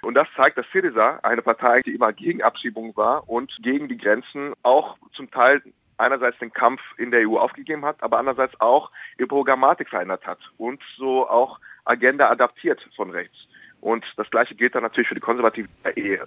Und 0.02 0.14
das 0.14 0.28
zeigt, 0.34 0.56
dass 0.56 0.67
Syriza, 0.72 1.20
eine 1.22 1.43
Partei, 1.43 1.82
die 1.82 1.94
immer 1.94 2.12
gegen 2.12 2.43
Abschiebung 2.43 2.96
war 2.96 3.28
und 3.28 3.55
gegen 3.62 3.88
die 3.88 3.99
Grenzen, 3.99 4.55
auch 4.62 4.96
zum 5.14 5.31
Teil 5.31 5.62
einerseits 5.99 6.38
den 6.38 6.52
Kampf 6.52 6.81
in 6.96 7.11
der 7.11 7.28
EU 7.28 7.38
aufgegeben 7.38 7.84
hat, 7.84 8.02
aber 8.02 8.19
andererseits 8.19 8.58
auch 8.61 8.90
ihre 9.19 9.28
Programmatik 9.28 9.90
verändert 9.90 10.26
hat 10.26 10.38
und 10.56 10.82
so 10.96 11.28
auch 11.28 11.61
Agenda 11.84 12.31
adaptiert 12.31 12.81
von 12.96 13.11
rechts. 13.11 13.37
Und 13.80 14.04
das 14.16 14.28
Gleiche 14.30 14.54
gilt 14.54 14.74
dann 14.74 14.82
natürlich 14.82 15.08
für 15.08 15.14
die 15.14 15.20
Konservativen, 15.20 15.70
die 15.96 16.00
eh 16.00 16.18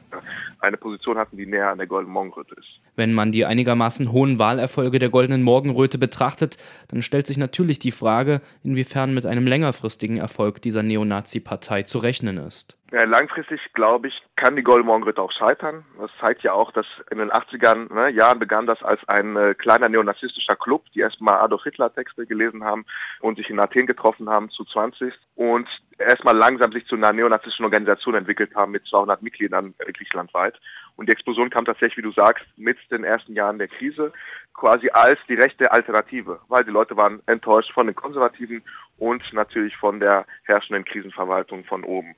eine 0.59 0.77
Position 0.77 1.17
hatten, 1.17 1.37
die 1.37 1.45
näher 1.45 1.69
an 1.69 1.77
der 1.77 1.87
Goldenen 1.87 2.13
Morgenröte 2.13 2.55
ist. 2.55 2.67
Wenn 2.95 3.13
man 3.13 3.31
die 3.31 3.45
einigermaßen 3.45 4.11
hohen 4.11 4.39
Wahlerfolge 4.39 4.99
der 4.99 5.09
Goldenen 5.09 5.43
Morgenröte 5.43 5.97
betrachtet, 5.97 6.57
dann 6.87 7.03
stellt 7.03 7.27
sich 7.27 7.37
natürlich 7.37 7.79
die 7.79 7.91
Frage, 7.91 8.41
inwiefern 8.63 9.13
mit 9.13 9.25
einem 9.25 9.45
längerfristigen 9.45 10.17
Erfolg 10.17 10.61
dieser 10.61 10.83
Neonazi-Partei 10.83 11.83
zu 11.83 11.99
rechnen 11.99 12.37
ist. 12.37 12.77
Ja, 12.93 13.05
langfristig, 13.05 13.59
glaube 13.73 14.09
ich, 14.09 14.21
kann 14.35 14.55
die 14.55 14.61
Goldene 14.61 14.85
Morgenröte 14.85 15.19
auch 15.19 15.31
scheitern. 15.31 15.83
Das 15.99 16.11
zeigt 16.21 16.43
ja 16.43 16.53
auch, 16.53 16.71
dass 16.71 16.85
in 17.09 17.17
den 17.17 17.31
80ern 17.31 17.91
ne, 17.91 18.11
Jahren 18.11 18.37
begann 18.37 18.67
das 18.67 18.83
als 18.83 19.01
ein 19.07 19.35
äh, 19.35 19.55
kleiner 19.55 19.89
neonazistischer 19.89 20.55
Club, 20.55 20.85
die 20.93 20.99
erstmal 20.99 21.39
Adolf 21.39 21.63
Hitler 21.63 21.91
Texte 21.91 22.27
gelesen 22.27 22.63
haben 22.63 22.85
und 23.21 23.37
sich 23.37 23.49
in 23.49 23.59
Athen 23.59 23.87
getroffen 23.87 24.29
haben 24.29 24.51
zu 24.51 24.63
20 24.63 25.11
und 25.33 25.67
erstmal 25.97 26.37
langsam 26.37 26.71
sich 26.71 26.85
zu 26.85 26.93
einer 26.93 27.11
neonazistischen 27.13 27.65
Organisation 27.65 28.13
entwickelt 28.13 28.53
haben 28.53 28.73
mit 28.73 28.85
200 28.85 29.23
Mitgliedern 29.23 29.73
äh, 29.79 29.91
griechenlandweit. 29.91 30.61
Und 30.95 31.09
die 31.09 31.13
Explosion 31.13 31.49
kam 31.49 31.65
tatsächlich, 31.65 31.97
wie 31.97 32.03
du 32.03 32.11
sagst, 32.11 32.45
mit 32.57 32.77
den 32.91 33.03
ersten 33.03 33.33
Jahren 33.33 33.57
der 33.57 33.69
Krise 33.69 34.13
quasi 34.53 34.91
als 34.91 35.17
die 35.27 35.33
rechte 35.33 35.71
Alternative, 35.71 36.41
weil 36.47 36.63
die 36.63 36.69
Leute 36.69 36.95
waren 36.95 37.23
enttäuscht 37.25 37.73
von 37.73 37.87
den 37.87 37.95
Konservativen 37.95 38.61
und 38.99 39.23
natürlich 39.33 39.75
von 39.77 39.99
der 39.99 40.27
herrschenden 40.43 40.85
Krisenverwaltung 40.85 41.63
von 41.63 41.83
oben 41.83 42.15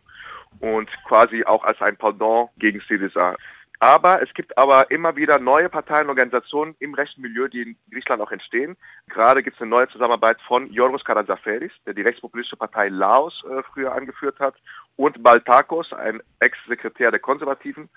und 0.59 0.89
quasi 1.07 1.43
auch 1.43 1.63
als 1.63 1.81
ein 1.81 1.97
Pendant 1.97 2.49
gegen 2.57 2.81
Syriza. 2.87 3.35
Aber 3.79 4.21
es 4.21 4.33
gibt 4.33 4.57
aber 4.57 4.89
immer 4.89 5.15
wieder 5.15 5.37
neue 5.37 5.69
Parteien 5.69 6.03
und 6.03 6.11
Organisationen 6.11 6.75
im 6.79 6.93
rechten 6.93 7.21
Milieu, 7.21 7.47
die 7.47 7.61
in 7.61 7.77
Griechenland 7.91 8.21
auch 8.21 8.31
entstehen. 8.31 8.77
Gerade 9.09 9.43
gibt 9.43 9.57
es 9.57 9.61
eine 9.61 9.69
neue 9.69 9.87
Zusammenarbeit 9.89 10.37
von 10.47 10.71
Yorgos 10.71 11.03
Karazaferis, 11.03 11.71
der 11.85 11.93
die 11.93 12.01
rechtspopulistische 12.01 12.57
Partei 12.57 12.87
Laos 12.87 13.43
äh, 13.49 13.63
früher 13.73 13.93
angeführt 13.93 14.39
hat, 14.39 14.55
und 14.95 15.21
Baltakos, 15.21 15.91
ein 15.91 16.21
Ex-Sekretär 16.39 17.11
der 17.11 17.19
Konservativen. 17.19 17.89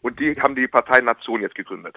Und 0.00 0.18
die 0.18 0.34
haben 0.40 0.54
die 0.54 0.66
Partei 0.66 1.00
Nation 1.00 1.42
jetzt 1.42 1.54
gegründet. 1.54 1.96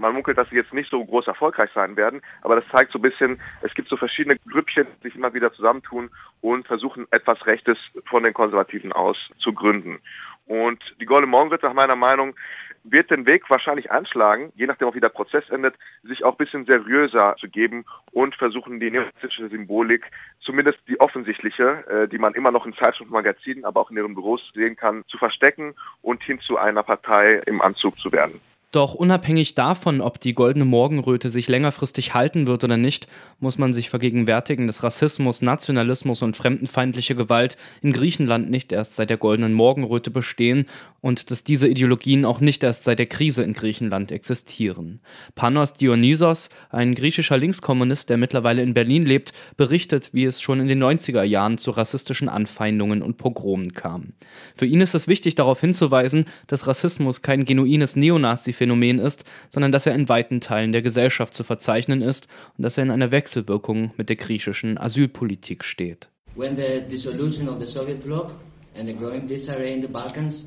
Man 0.00 0.14
munkelt, 0.14 0.38
dass 0.38 0.48
sie 0.48 0.56
jetzt 0.56 0.72
nicht 0.72 0.90
so 0.90 1.04
groß 1.04 1.26
erfolgreich 1.26 1.70
sein 1.74 1.96
werden, 1.96 2.22
aber 2.42 2.56
das 2.56 2.64
zeigt 2.72 2.92
so 2.92 2.98
ein 2.98 3.02
bisschen, 3.02 3.40
es 3.62 3.74
gibt 3.74 3.88
so 3.88 3.96
verschiedene 3.96 4.36
Grüppchen, 4.50 4.86
die 4.98 5.08
sich 5.08 5.16
immer 5.16 5.34
wieder 5.34 5.52
zusammentun 5.52 6.10
und 6.40 6.66
versuchen, 6.66 7.06
etwas 7.10 7.46
Rechtes 7.46 7.78
von 8.06 8.22
den 8.22 8.32
Konservativen 8.32 8.92
aus 8.92 9.16
zu 9.38 9.52
gründen. 9.52 10.00
Und 10.46 10.82
die 11.00 11.06
Goldene 11.06 11.30
Morgenröte, 11.30 11.66
nach 11.66 11.74
meiner 11.74 11.96
Meinung, 11.96 12.34
wird 12.82 13.10
den 13.10 13.26
Weg 13.26 13.48
wahrscheinlich 13.50 13.90
anschlagen, 13.90 14.52
je 14.56 14.66
nachdem 14.66 14.88
auch 14.88 14.94
wie 14.94 15.00
der 15.00 15.10
Prozess 15.10 15.48
endet, 15.50 15.74
sich 16.02 16.24
auch 16.24 16.32
ein 16.32 16.38
bisschen 16.38 16.64
seriöser 16.64 17.36
zu 17.38 17.48
geben 17.48 17.84
und 18.12 18.34
versuchen, 18.34 18.80
die 18.80 18.90
neonazistische 18.90 19.48
Symbolik, 19.48 20.10
zumindest 20.40 20.78
die 20.88 20.98
offensichtliche, 20.98 21.86
äh, 21.88 22.08
die 22.08 22.18
man 22.18 22.34
immer 22.34 22.50
noch 22.50 22.66
in 22.66 22.74
Zeitschriften, 22.74 23.12
Magazinen, 23.12 23.64
aber 23.64 23.80
auch 23.80 23.90
in 23.90 23.98
ihren 23.98 24.14
Büros 24.14 24.40
sehen 24.54 24.76
kann, 24.76 25.04
zu 25.08 25.18
verstecken 25.18 25.74
und 26.02 26.22
hin 26.22 26.40
zu 26.40 26.56
einer 26.56 26.82
Partei 26.82 27.40
im 27.46 27.60
Anzug 27.60 27.98
zu 27.98 28.10
werden. 28.10 28.40
Doch 28.72 28.94
unabhängig 28.94 29.56
davon, 29.56 30.00
ob 30.00 30.20
die 30.20 30.32
goldene 30.32 30.64
Morgenröte 30.64 31.28
sich 31.28 31.48
längerfristig 31.48 32.14
halten 32.14 32.46
wird 32.46 32.62
oder 32.62 32.76
nicht, 32.76 33.08
muss 33.40 33.58
man 33.58 33.74
sich 33.74 33.90
vergegenwärtigen, 33.90 34.68
dass 34.68 34.84
Rassismus, 34.84 35.42
Nationalismus 35.42 36.22
und 36.22 36.36
fremdenfeindliche 36.36 37.16
Gewalt 37.16 37.56
in 37.82 37.92
Griechenland 37.92 38.48
nicht 38.48 38.70
erst 38.70 38.94
seit 38.94 39.10
der 39.10 39.16
goldenen 39.16 39.54
Morgenröte 39.54 40.12
bestehen 40.12 40.66
und 41.00 41.30
dass 41.30 41.44
diese 41.44 41.68
Ideologien 41.68 42.24
auch 42.24 42.40
nicht 42.40 42.62
erst 42.62 42.84
seit 42.84 42.98
der 42.98 43.06
Krise 43.06 43.42
in 43.42 43.52
Griechenland 43.52 44.12
existieren. 44.12 45.00
Panos 45.34 45.72
Dionysos, 45.74 46.50
ein 46.70 46.94
griechischer 46.94 47.38
Linkskommunist, 47.38 48.10
der 48.10 48.16
mittlerweile 48.16 48.62
in 48.62 48.74
Berlin 48.74 49.06
lebt, 49.06 49.32
berichtet, 49.56 50.10
wie 50.12 50.24
es 50.24 50.40
schon 50.40 50.60
in 50.60 50.68
den 50.68 50.82
90er 50.82 51.22
Jahren 51.22 51.58
zu 51.58 51.70
rassistischen 51.70 52.28
Anfeindungen 52.28 53.02
und 53.02 53.16
Pogromen 53.16 53.72
kam. 53.72 54.12
Für 54.54 54.66
ihn 54.66 54.80
ist 54.80 54.94
es 54.94 55.08
wichtig 55.08 55.34
darauf 55.34 55.60
hinzuweisen, 55.60 56.26
dass 56.46 56.66
Rassismus 56.66 57.22
kein 57.22 57.44
genuines 57.44 57.96
Neonazi 57.96 58.52
Phänomen 58.52 58.98
ist, 58.98 59.24
sondern 59.48 59.72
dass 59.72 59.86
er 59.86 59.94
in 59.94 60.08
weiten 60.08 60.40
Teilen 60.40 60.72
der 60.72 60.82
Gesellschaft 60.82 61.34
zu 61.34 61.44
verzeichnen 61.44 62.02
ist 62.02 62.28
und 62.56 62.62
dass 62.62 62.76
er 62.76 62.84
in 62.84 62.90
einer 62.90 63.10
Wechselwirkung 63.10 63.92
mit 63.96 64.08
der 64.08 64.16
griechischen 64.16 64.78
Asylpolitik 64.78 65.64
steht. 65.64 66.08
When 66.36 66.56
the 66.56 66.82
dissolution 66.88 67.48
of 67.48 67.58
the 67.58 67.66
Soviet 67.66 68.04
bloc 68.04 68.32
and 68.78 68.86
the 68.86 68.94
growing 68.94 69.26
disarray 69.26 69.74
in 69.74 69.82
the 69.82 69.88
Balkans 69.88 70.46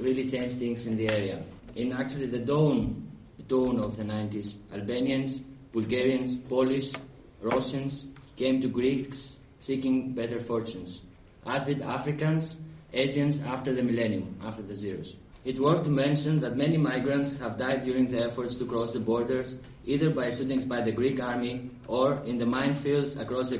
really 0.00 0.28
changed 0.28 0.56
things 0.56 0.86
in 0.86 0.96
the 0.96 1.08
area. 1.08 1.42
In 1.74 1.92
actually 1.92 2.26
the 2.26 2.38
dawn, 2.38 3.08
dawn 3.46 3.78
of 3.78 3.96
the 3.96 4.02
90s, 4.04 4.56
Albanians, 4.72 5.40
Bulgarians, 5.72 6.36
Polish, 6.36 6.92
Russians 7.40 8.06
came 8.36 8.60
to 8.60 8.68
Greeks 8.68 9.38
seeking 9.60 10.12
better 10.12 10.40
fortunes. 10.40 11.02
as 11.46 11.66
did 11.66 11.80
Africans, 11.82 12.56
Asians 12.92 13.40
after 13.40 13.72
the 13.72 13.82
millennium, 13.82 14.36
after 14.44 14.62
the 14.62 14.76
zeros. 14.76 15.16
It's 15.44 15.58
worth 15.58 15.84
to 15.84 15.90
mention 15.90 16.40
that 16.40 16.56
many 16.56 16.76
migrants 16.76 17.38
have 17.38 17.56
died 17.56 17.80
during 17.82 18.06
the 18.06 18.24
efforts 18.24 18.56
to 18.56 18.66
cross 18.66 18.92
the 18.92 19.00
borders, 19.00 19.56
either 19.86 20.10
by 20.10 20.30
shootings 20.30 20.66
by 20.66 20.82
the 20.82 20.92
Greek 20.92 21.22
army 21.22 21.70
or 21.88 22.20
in 22.26 22.36
the 22.36 22.44
minefields 22.44 23.18
across 23.18 23.48
the 23.48 23.56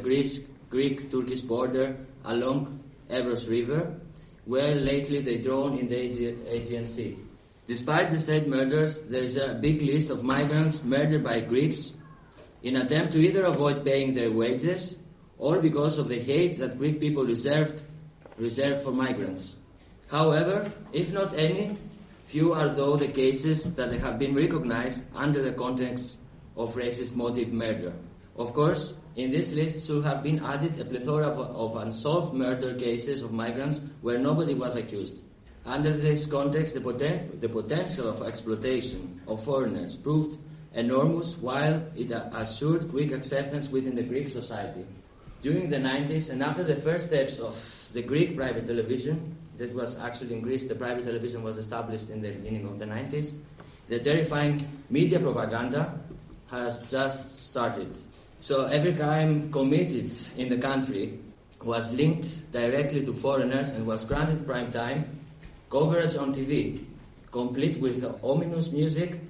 Greek-Turkish 0.69 1.41
border 1.41 1.97
along 2.25 2.81
Evros 3.09 3.49
River, 3.49 3.95
where 4.45 4.75
lately 4.75 5.21
they 5.21 5.39
drowned 5.39 5.79
in 5.79 5.89
the 5.89 6.35
Aegean 6.55 6.87
Sea. 6.87 7.17
Despite 7.67 8.11
the 8.11 8.19
state 8.19 8.49
murders, 8.49 9.03
there 9.03 9.23
is 9.23 9.37
a 9.37 9.55
big 9.55 9.81
list 9.83 10.11
of 10.11 10.25
migrants 10.25 10.83
murdered 10.83 11.23
by 11.23 11.41
Greeks 11.41 11.93
in 12.63 12.77
attempt 12.77 13.13
to 13.13 13.19
either 13.19 13.45
avoid 13.45 13.85
paying 13.85 14.15
their 14.15 14.31
wages 14.31 14.97
or 15.39 15.61
because 15.61 15.99
of 15.99 16.09
the 16.09 16.19
hate 16.19 16.59
that 16.59 16.79
Greek 16.79 17.01
people 17.01 17.25
reserved, 17.25 17.83
reserved 18.37 18.83
for 18.83 18.93
migrants. 18.93 19.57
However, 20.11 20.71
if 20.93 21.13
not 21.13 21.33
any, 21.35 21.77
few 22.27 22.53
are 22.53 22.69
though 22.69 22.97
the 22.97 23.09
cases 23.09 23.75
that 23.75 23.93
have 23.93 24.19
been 24.19 24.35
recognized 24.35 25.05
under 25.15 25.43
the 25.43 25.53
context 25.53 26.19
of 26.57 26.75
racist 26.75 27.15
motive 27.15 27.53
murder. 27.53 27.93
Of 28.37 28.53
course, 28.53 28.95
in 29.17 29.31
this 29.31 29.53
list 29.53 29.87
should 29.87 30.05
have 30.05 30.23
been 30.23 30.45
added 30.45 30.79
a 30.81 30.85
plethora 30.85 31.29
of, 31.29 31.39
of 31.39 31.77
unsolved 31.77 32.35
murder 32.35 32.75
cases 32.75 33.23
of 33.23 33.33
migrants 33.33 33.81
where 34.03 34.19
nobody 34.19 34.55
was 34.55 34.77
accused. 34.77 35.23
Under 35.67 35.93
this 35.93 36.27
context, 36.27 36.75
the, 36.75 36.81
poten- 36.81 37.41
the 37.41 37.49
potential 37.49 38.09
of 38.09 38.27
exploitation 38.27 39.21
of 39.27 39.43
foreigners 39.43 39.97
proved 39.97 40.39
enormous 40.75 41.37
while 41.37 41.83
it 41.97 42.11
assured 42.11 42.89
quick 42.89 43.13
acceptance 43.13 43.69
within 43.69 43.95
the 43.95 44.03
Greek 44.03 44.29
society. 44.29 44.87
During 45.43 45.69
the 45.69 45.77
90s 45.77 46.31
and 46.31 46.43
after 46.43 46.63
the 46.63 46.77
first 46.77 47.09
steps 47.09 47.39
of 47.39 47.57
the 47.93 48.03
Greek 48.03 48.37
private 48.37 48.67
television, 48.67 49.37
that 49.57 49.75
was 49.75 49.99
actually 49.99 50.35
in 50.35 50.41
Greece, 50.41 50.69
the 50.69 50.75
private 50.75 51.05
television 51.05 51.43
was 51.43 51.59
established 51.59 52.09
in 52.09 52.23
the 52.23 52.31
beginning 52.31 52.67
of 52.67 52.79
the 52.79 52.87
90s, 52.87 53.33
the 53.89 53.99
terrifying 53.99 54.59
media 54.89 55.19
propaganda 55.19 55.99
has 56.51 56.91
just 56.91 57.45
started. 57.45 57.97
So 58.41 58.65
every 58.65 58.95
crime 58.95 59.53
committed 59.53 60.11
in 60.39 60.49
the 60.49 60.57
country 60.57 61.19
was 61.63 61.93
linked 61.93 62.51
directly 62.53 63.05
to 63.05 63.13
foreigners 63.13 63.71
and 63.71 63.87
was 63.87 64.07
granted 64.07 64.47
prime 64.47 64.73
time 64.73 65.21
coverage 65.71 66.17
on 66.17 66.35
TV, 66.35 66.83
complete 67.31 67.79
with 67.79 68.03
ominous 68.23 68.73
music, 68.73 69.21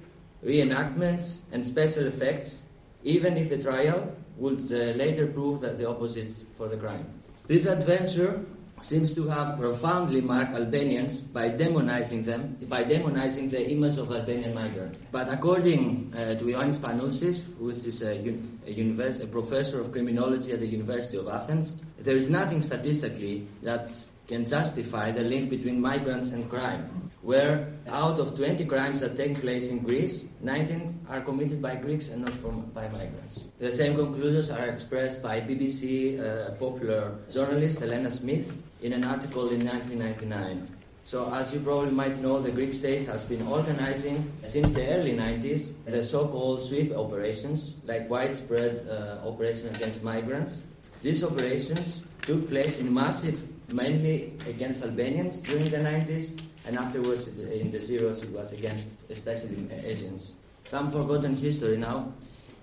reenactments, 0.43 1.41
and 1.51 1.65
special 1.67 2.07
effects, 2.07 2.63
even 3.03 3.37
if 3.37 3.49
the 3.49 3.61
trial 3.61 4.15
would 4.37 4.61
uh, 4.71 4.97
later 4.97 5.27
prove 5.27 5.59
that 5.59 5.77
the 5.77 5.87
opposite 5.87 6.33
for 6.57 6.69
the 6.69 6.77
crime. 6.77 7.05
This 7.47 7.65
adventure 7.65 8.45
seems 8.81 9.13
to 9.15 9.27
have 9.27 9.57
profoundly 9.57 10.21
marked 10.21 10.53
Albanians 10.53 11.19
by 11.19 11.49
demonizing 11.49 12.25
them, 12.25 12.57
by 12.67 12.83
demonizing 12.83 13.49
the 13.49 13.69
image 13.69 13.97
of 13.97 14.11
Albanian 14.11 14.53
migrants. 14.53 14.99
But 15.11 15.29
according 15.29 16.13
uh, 16.15 16.35
to 16.35 16.43
Ioannis 16.45 16.77
Panousis, 16.77 17.43
who 17.57 17.69
is 17.69 18.01
a, 18.01 18.17
un- 18.17 18.59
a, 18.65 19.23
a 19.23 19.27
professor 19.27 19.79
of 19.79 19.91
criminology 19.91 20.51
at 20.51 20.59
the 20.59 20.67
University 20.67 21.17
of 21.17 21.27
Athens, 21.27 21.81
there 21.97 22.15
is 22.15 22.29
nothing 22.29 22.61
statistically 22.61 23.47
that 23.63 23.91
can 24.31 24.45
justify 24.45 25.11
the 25.11 25.21
link 25.21 25.49
between 25.49 25.79
migrants 25.81 26.31
and 26.31 26.49
crime, 26.49 27.11
where 27.21 27.67
out 27.91 28.17
of 28.17 28.33
20 28.37 28.63
crimes 28.65 29.01
that 29.01 29.17
take 29.17 29.35
place 29.41 29.67
in 29.67 29.79
Greece, 29.79 30.29
19 30.39 31.05
are 31.09 31.19
committed 31.19 31.61
by 31.61 31.75
Greeks 31.75 32.07
and 32.07 32.23
not 32.23 32.33
from, 32.39 32.61
by 32.71 32.87
migrants. 32.87 33.43
The 33.59 33.71
same 33.71 33.93
conclusions 33.93 34.49
are 34.49 34.67
expressed 34.67 35.21
by 35.21 35.41
BBC 35.41 36.15
uh, 36.15 36.51
popular 36.55 37.19
journalist 37.29 37.81
Elena 37.81 38.09
Smith 38.09 38.55
in 38.81 38.93
an 38.93 39.03
article 39.03 39.49
in 39.49 39.65
1999. 39.67 40.79
So, 41.03 41.33
as 41.33 41.51
you 41.51 41.59
probably 41.59 41.91
might 41.91 42.21
know, 42.21 42.39
the 42.39 42.51
Greek 42.51 42.73
state 42.73 43.07
has 43.07 43.25
been 43.25 43.41
organizing 43.47 44.31
since 44.43 44.71
the 44.73 44.87
early 44.95 45.13
90s 45.13 45.73
the 45.85 46.05
so 46.05 46.27
called 46.27 46.61
sweep 46.61 46.95
operations, 46.95 47.75
like 47.83 48.09
widespread 48.09 48.87
uh, 48.87 49.27
operation 49.27 49.75
against 49.75 50.03
migrants. 50.03 50.61
These 51.01 51.23
operations 51.23 52.05
took 52.21 52.47
place 52.47 52.79
in 52.79 52.93
massive, 52.93 53.50
mainly 53.73 54.33
against 54.47 54.83
Albanians 54.83 55.41
during 55.41 55.69
the 55.69 55.77
90s, 55.77 56.39
and 56.65 56.77
afterwards 56.77 57.27
in 57.27 57.71
the 57.71 57.79
zeros 57.79 58.23
it 58.23 58.29
was 58.31 58.51
against 58.51 58.89
especially 59.09 59.67
Asians. 59.83 60.35
Some 60.65 60.91
forgotten 60.91 61.35
history 61.35 61.77
now, 61.77 62.13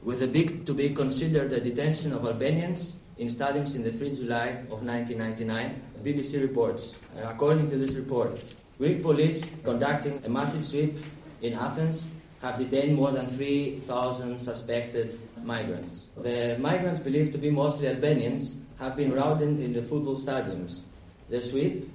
with 0.03 0.23
a 0.23 0.29
big 0.29 0.65
to 0.67 0.75
be 0.75 0.91
considered 0.91 1.51
the 1.51 1.61
detention 1.61 2.13
of 2.13 2.25
Albanians 2.25 2.97
in 3.19 3.27
stadiums 3.29 3.75
in 3.75 3.83
the 3.83 3.93
3 3.93 4.15
July 4.15 4.49
of 4.71 4.83
1999, 4.83 5.83
BBC 6.05 6.41
reports. 6.41 6.97
Uh, 7.17 7.29
according 7.29 7.69
to 7.71 7.77
this 7.77 7.97
report, 7.97 8.39
Greek 8.79 9.03
police 9.03 9.45
conducting 9.65 10.23
a 10.25 10.29
massive 10.29 10.65
sweep 10.65 10.97
in 11.43 11.55
Athens 11.55 12.09
have 12.41 12.59
detained 12.59 12.95
more 12.95 13.11
than 13.11 13.27
3,000 13.27 14.39
suspected 14.39 15.19
migrants. 15.43 16.09
The 16.17 16.57
migrants, 16.61 17.01
believed 17.01 17.33
to 17.33 17.39
be 17.39 17.51
mostly 17.51 17.89
Albanians, 17.89 18.55
have 18.79 18.95
been 18.95 19.13
routed 19.13 19.59
in 19.59 19.73
the 19.73 19.83
football 19.83 20.17
stadiums. 20.17 20.83
The 21.29 21.43
sweep, 21.43 21.91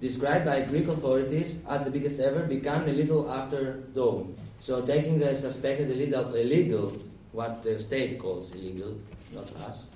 described 0.00 0.44
by 0.44 0.62
Greek 0.62 0.88
authorities 0.88 1.60
as 1.68 1.84
the 1.84 1.90
biggest 1.90 2.20
ever, 2.20 2.44
began 2.44 2.88
a 2.88 2.92
little 2.92 3.30
after 3.30 3.80
dawn. 3.94 4.36
So, 4.60 4.84
taking 4.84 5.18
the 5.18 5.36
suspected 5.36 5.90
illegal, 5.90 6.34
illegal 6.34 6.92
what 7.32 7.62
the 7.62 7.78
state 7.78 8.18
calls 8.18 8.52
illegal, 8.54 8.96
not 9.34 9.50
us, 9.56 9.88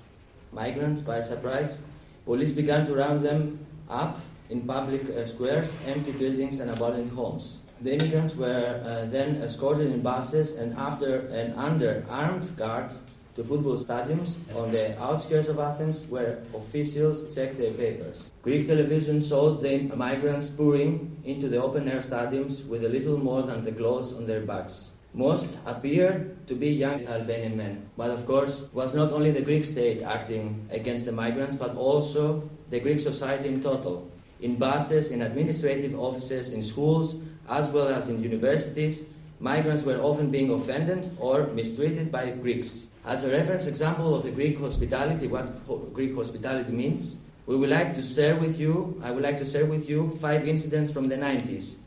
migrants 0.51 1.01
by 1.01 1.21
surprise, 1.21 1.79
police 2.25 2.53
began 2.53 2.85
to 2.85 2.95
round 2.95 3.23
them 3.23 3.65
up 3.89 4.19
in 4.49 4.61
public 4.65 5.07
uh, 5.09 5.25
squares, 5.25 5.73
empty 5.85 6.11
buildings, 6.11 6.59
and 6.59 6.69
abandoned 6.71 7.11
homes. 7.11 7.59
The 7.81 7.95
immigrants 7.95 8.35
were 8.35 8.81
uh, 8.83 9.05
then 9.09 9.41
escorted 9.41 9.87
in 9.87 10.01
buses 10.01 10.57
and 10.57 10.75
after 10.77 11.27
and 11.27 11.55
under 11.55 12.05
armed 12.09 12.57
guard 12.57 12.91
to 13.39 13.45
football 13.45 13.77
stadiums 13.79 14.35
on 14.53 14.69
the 14.69 14.99
outskirts 14.99 15.47
of 15.47 15.57
Athens 15.59 16.03
where 16.07 16.43
officials 16.53 17.33
checked 17.33 17.57
their 17.57 17.71
papers. 17.71 18.29
Greek 18.43 18.67
television 18.67 19.23
showed 19.23 19.61
the 19.61 19.87
migrants 19.95 20.49
pouring 20.49 21.15
into 21.23 21.47
the 21.47 21.55
open 21.55 21.87
air 21.87 22.01
stadiums 22.01 22.67
with 22.67 22.83
a 22.83 22.89
little 22.89 23.17
more 23.17 23.43
than 23.43 23.63
the 23.63 23.71
clothes 23.71 24.13
on 24.13 24.27
their 24.27 24.41
backs. 24.41 24.91
Most 25.13 25.57
appeared 25.65 26.35
to 26.47 26.53
be 26.53 26.67
young 26.67 27.07
Albanian 27.07 27.55
men. 27.55 27.89
But 27.95 28.11
of 28.11 28.25
course, 28.25 28.63
it 28.63 28.73
was 28.73 28.93
not 28.93 29.13
only 29.13 29.31
the 29.31 29.41
Greek 29.41 29.63
state 29.63 30.01
acting 30.01 30.67
against 30.69 31.05
the 31.05 31.13
migrants, 31.13 31.55
but 31.55 31.77
also 31.77 32.43
the 32.69 32.81
Greek 32.81 32.99
society 32.99 33.47
in 33.47 33.63
total. 33.63 34.11
In 34.41 34.57
buses, 34.57 35.11
in 35.11 35.21
administrative 35.21 35.97
offices, 35.97 36.51
in 36.51 36.61
schools, 36.61 37.15
as 37.47 37.69
well 37.69 37.87
as 37.87 38.09
in 38.09 38.21
universities, 38.21 39.05
migrants 39.39 39.83
were 39.83 40.03
often 40.03 40.29
being 40.29 40.51
offended 40.51 41.09
or 41.17 41.47
mistreated 41.47 42.11
by 42.11 42.31
Greeks. 42.31 42.85
As 43.09 43.23
a 43.23 43.31
reference 43.31 43.65
example 43.65 44.13
of 44.13 44.21
the 44.21 44.29
Greek 44.29 44.59
hospitality, 44.59 45.25
what 45.25 45.65
Greek 45.95 46.13
hospitality 46.13 46.71
means, 46.71 47.17
we 47.47 47.55
would 47.55 47.71
like 47.71 47.95
to 47.95 48.03
share 48.03 48.35
with 48.35 48.59
you, 48.59 49.01
I 49.03 49.09
would 49.09 49.23
like 49.23 49.39
to 49.39 49.47
share 49.47 49.65
with 49.65 49.89
you 49.89 50.15
five 50.21 50.47
incidents 50.47 50.91
from 50.91 51.09
the 51.09 51.15
90s. 51.15 51.77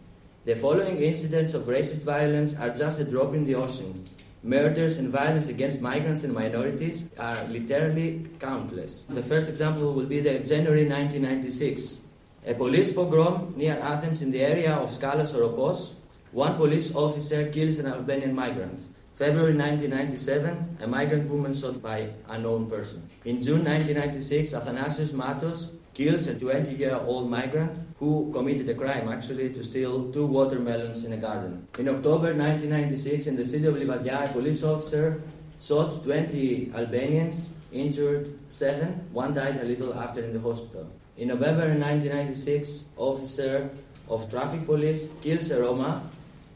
The 0.47 0.57
following 0.57 0.99
incidents 0.99 1.55
of 1.55 1.67
racist 1.67 2.03
violence 2.03 2.59
are 2.59 2.71
just 2.71 2.99
a 2.99 3.05
drop 3.05 3.35
in 3.35 3.45
the 3.45 3.55
ocean. 3.55 4.03
Murders 4.43 4.97
and 4.97 5.11
violence 5.11 5.47
against 5.47 5.81
migrants 5.81 6.25
and 6.25 6.35
minorities 6.35 7.09
are 7.17 7.45
literally 7.45 8.27
countless. 8.41 9.03
The 9.09 9.23
first 9.23 9.49
example 9.49 9.95
will 9.95 10.07
be 10.07 10.19
the 10.19 10.41
January 10.41 10.91
1996. 10.91 12.01
A 12.49 12.55
police 12.55 12.93
pogrom 12.93 13.55
near 13.57 13.79
Athens 13.79 14.23
in 14.23 14.33
the 14.33 14.43
area 14.43 14.75
of 14.75 14.91
Skalas 14.91 15.37
Oropos. 15.37 15.95
One 16.33 16.57
police 16.57 16.93
officer 16.97 17.47
kills 17.47 17.79
an 17.79 17.87
Albanian 17.87 18.35
migrant. 18.35 18.81
February 19.23 19.55
1997, 19.55 20.79
a 20.83 20.87
migrant 20.89 21.31
woman 21.31 21.55
shot 21.55 21.81
by 21.81 22.11
unknown 22.29 22.69
person. 22.69 23.09
In 23.25 23.41
June 23.41 23.63
1996, 23.65 24.51
Athanasios 24.51 25.13
Matos 25.15 25.71
kills 25.95 26.27
a 26.27 26.37
20 26.37 26.75
year 26.75 26.97
old 26.97 27.31
migrant 27.31 27.71
who 28.01 28.33
committed 28.33 28.69
a 28.69 28.75
crime 28.75 29.09
actually 29.09 29.51
to 29.51 29.63
steal 29.63 30.11
two 30.11 30.27
watermelons 30.27 31.05
in 31.05 31.13
a 31.13 31.17
garden. 31.17 31.69
In 31.79 31.89
October 31.89 32.35
1996, 32.35 33.29
in 33.29 33.37
the 33.37 33.47
city 33.47 33.67
of 33.67 33.77
Livadia, 33.77 34.29
a 34.29 34.33
police 34.33 34.65
officer 34.65 35.23
shot 35.61 36.03
20 36.03 36.73
Albanians, 36.75 37.51
injured 37.71 38.37
seven. 38.51 39.07
One 39.13 39.35
died 39.35 39.61
a 39.61 39.65
little 39.65 39.95
after 39.95 40.21
in 40.21 40.33
the 40.33 40.41
hospital. 40.41 40.91
In 41.17 41.29
November 41.29 41.69
1996, 41.79 42.87
officer 42.97 43.71
of 44.09 44.29
traffic 44.29 44.67
police 44.67 45.07
kills 45.23 45.53
a 45.53 45.61
Roma 45.63 46.03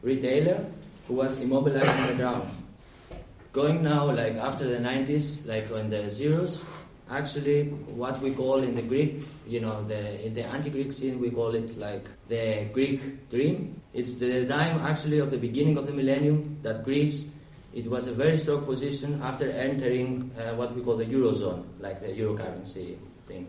retailer 0.02 0.66
who 1.06 1.14
was 1.14 1.40
immobilized 1.40 1.86
on 1.86 2.06
the 2.08 2.14
ground. 2.14 2.55
Going 3.56 3.82
now, 3.82 4.04
like 4.12 4.36
after 4.36 4.68
the 4.68 4.76
90s, 4.76 5.46
like 5.46 5.70
on 5.72 5.88
the 5.88 6.10
zeros, 6.10 6.62
actually 7.10 7.70
what 8.02 8.20
we 8.20 8.32
call 8.32 8.62
in 8.62 8.74
the 8.74 8.82
Greek, 8.82 9.22
you 9.46 9.60
know, 9.60 9.82
the, 9.82 10.22
in 10.26 10.34
the 10.34 10.44
anti-Greek 10.44 10.92
scene, 10.92 11.18
we 11.18 11.30
call 11.30 11.54
it 11.54 11.78
like 11.78 12.04
the 12.28 12.68
Greek 12.74 13.30
dream. 13.30 13.80
It's 13.94 14.16
the 14.16 14.44
time 14.44 14.80
actually 14.80 15.20
of 15.20 15.30
the 15.30 15.38
beginning 15.38 15.78
of 15.78 15.86
the 15.86 15.94
millennium 15.94 16.58
that 16.60 16.84
Greece, 16.84 17.30
it 17.72 17.86
was 17.86 18.08
a 18.08 18.12
very 18.12 18.36
strong 18.36 18.66
position 18.66 19.22
after 19.22 19.50
entering 19.50 20.30
uh, 20.38 20.54
what 20.54 20.76
we 20.76 20.82
call 20.82 20.98
the 20.98 21.06
Eurozone, 21.06 21.64
like 21.80 22.02
the 22.02 22.12
Euro 22.12 22.36
currency 22.36 22.98
thing. 23.26 23.48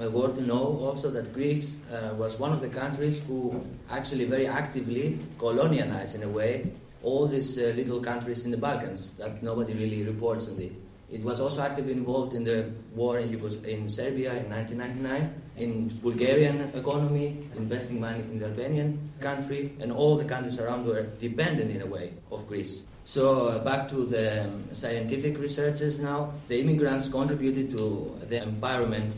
uh, 0.00 0.08
worth 0.08 0.36
to 0.36 0.42
know 0.42 0.78
also 0.80 1.10
that 1.10 1.34
Greece 1.34 1.76
uh, 1.90 2.14
was 2.14 2.38
one 2.38 2.52
of 2.52 2.60
the 2.60 2.68
countries 2.68 3.20
who 3.26 3.64
actually 3.90 4.24
very 4.24 4.46
actively 4.46 5.18
colonialized 5.36 6.14
in 6.14 6.22
a 6.22 6.28
way 6.28 6.70
all 7.02 7.26
these 7.26 7.58
uh, 7.58 7.72
little 7.76 8.00
countries 8.00 8.44
in 8.44 8.50
the 8.50 8.56
Balkans 8.56 9.12
that 9.18 9.42
nobody 9.42 9.74
really 9.74 10.02
reports 10.02 10.48
on 10.48 10.60
it. 10.60 10.72
It 11.10 11.22
was 11.24 11.40
also 11.40 11.62
actively 11.62 11.92
involved 11.92 12.34
in 12.34 12.44
the 12.44 12.70
war 12.94 13.18
in, 13.18 13.30
Yugos- 13.30 13.64
in 13.64 13.88
Serbia 13.88 14.34
in 14.34 14.50
1999, 14.50 15.42
in 15.56 15.88
Bulgarian 16.02 16.60
economy, 16.74 17.48
investing 17.56 17.98
money 17.98 18.20
in 18.20 18.38
the 18.38 18.46
Albanian 18.46 19.10
country, 19.20 19.72
and 19.80 19.90
all 19.90 20.16
the 20.18 20.24
countries 20.24 20.60
around 20.60 20.84
were 20.84 21.04
dependent 21.18 21.70
in 21.70 21.80
a 21.80 21.86
way 21.86 22.12
of 22.30 22.46
Greece. 22.46 22.84
So 23.04 23.48
uh, 23.48 23.64
back 23.64 23.88
to 23.88 24.04
the 24.04 24.44
um, 24.44 24.68
scientific 24.72 25.38
researchers 25.38 25.98
now. 25.98 26.34
The 26.48 26.60
immigrants 26.60 27.08
contributed 27.08 27.70
to 27.70 28.20
the 28.28 28.40
empowerment 28.40 29.14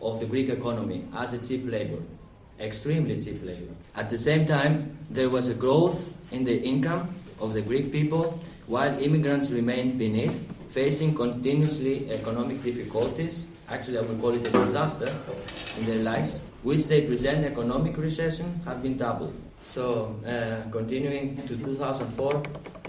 of 0.00 0.20
the 0.20 0.26
Greek 0.26 0.48
economy 0.48 1.04
as 1.16 1.32
a 1.32 1.38
cheap 1.38 1.68
labor, 1.68 1.98
extremely 2.60 3.20
cheap 3.20 3.44
labor. 3.44 3.74
At 3.96 4.10
the 4.10 4.18
same 4.18 4.46
time, 4.46 4.96
there 5.10 5.28
was 5.28 5.48
a 5.48 5.54
growth 5.54 6.14
in 6.30 6.44
the 6.44 6.62
income 6.62 7.12
of 7.42 7.52
the 7.52 7.60
Greek 7.60 7.90
people, 7.90 8.38
while 8.66 8.96
immigrants 9.02 9.50
remained 9.50 9.98
beneath, 9.98 10.36
facing 10.70 11.14
continuously 11.14 12.10
economic 12.10 12.62
difficulties. 12.62 13.46
Actually, 13.68 13.98
I 13.98 14.02
would 14.02 14.20
call 14.20 14.30
it 14.30 14.46
a 14.46 14.50
disaster 14.50 15.12
in 15.78 15.86
their 15.86 16.02
lives, 16.02 16.40
which 16.62 16.84
they 16.84 17.02
present 17.02 17.44
economic 17.44 17.98
recession 17.98 18.60
have 18.64 18.82
been 18.82 18.96
doubled. 18.96 19.34
So, 19.64 20.16
uh, 20.26 20.70
continuing 20.70 21.36
to 21.46 21.56
2004, 21.56 22.42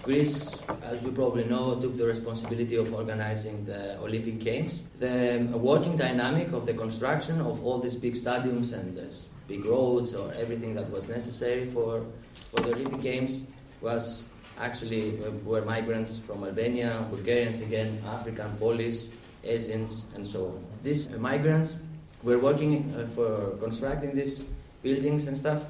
Greece, 0.03 0.61
as 0.83 1.01
you 1.01 1.11
probably 1.11 1.45
know, 1.45 1.79
took 1.79 1.95
the 1.95 2.05
responsibility 2.05 2.75
of 2.75 2.93
organizing 2.93 3.65
the 3.65 3.97
Olympic 3.99 4.39
Games. 4.39 4.83
The 4.99 5.37
um, 5.37 5.61
working 5.61 5.95
dynamic 5.95 6.51
of 6.51 6.65
the 6.65 6.73
construction 6.73 7.39
of 7.39 7.63
all 7.65 7.79
these 7.79 7.95
big 7.95 8.15
stadiums 8.15 8.73
and 8.73 8.99
big 9.47 9.65
roads 9.65 10.13
or 10.13 10.33
everything 10.33 10.75
that 10.75 10.89
was 10.91 11.07
necessary 11.07 11.65
for, 11.65 12.05
for 12.33 12.61
the 12.63 12.73
Olympic 12.73 13.01
Games 13.01 13.43
was 13.79 14.23
actually 14.59 15.23
uh, 15.23 15.31
were 15.43 15.63
migrants 15.63 16.19
from 16.19 16.43
Albania, 16.43 17.05
Bulgarians 17.09 17.61
again, 17.61 18.01
African, 18.07 18.51
Polish, 18.57 19.07
Asians, 19.43 20.07
and 20.15 20.27
so 20.27 20.45
on. 20.47 20.65
These 20.81 21.07
uh, 21.07 21.17
migrants 21.17 21.75
were 22.23 22.39
working 22.39 22.93
uh, 22.95 23.07
for 23.07 23.57
constructing 23.59 24.15
these 24.15 24.43
buildings 24.81 25.27
and 25.27 25.37
stuff 25.37 25.65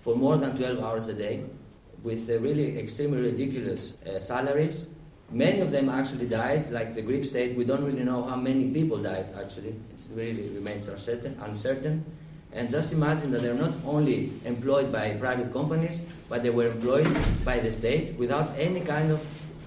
for 0.00 0.16
more 0.16 0.36
than 0.36 0.56
12 0.56 0.82
hours 0.82 1.08
a 1.08 1.14
day 1.14 1.44
with 2.02 2.28
really 2.28 2.78
extremely 2.78 3.30
ridiculous 3.30 3.96
salaries. 4.18 4.88
Many 5.30 5.60
of 5.60 5.70
them 5.70 5.88
actually 5.88 6.26
died, 6.26 6.70
like 6.70 6.94
the 6.94 7.02
Greek 7.02 7.24
state. 7.24 7.56
We 7.56 7.64
don't 7.64 7.84
really 7.84 8.02
know 8.02 8.24
how 8.24 8.36
many 8.36 8.68
people 8.70 8.98
died, 8.98 9.26
actually. 9.38 9.68
It 9.94 10.04
really 10.12 10.48
remains 10.48 10.88
uncertain. 10.88 11.38
uncertain. 11.40 12.04
And 12.54 12.68
just 12.68 12.92
imagine 12.92 13.30
that 13.30 13.40
they're 13.40 13.54
not 13.54 13.72
only 13.86 14.30
employed 14.44 14.92
by 14.92 15.14
private 15.14 15.52
companies, 15.52 16.02
but 16.28 16.42
they 16.42 16.50
were 16.50 16.68
employed 16.68 17.08
by 17.44 17.60
the 17.60 17.72
state 17.72 18.14
without 18.18 18.52
any 18.58 18.80
kind 18.80 19.10
of 19.10 19.24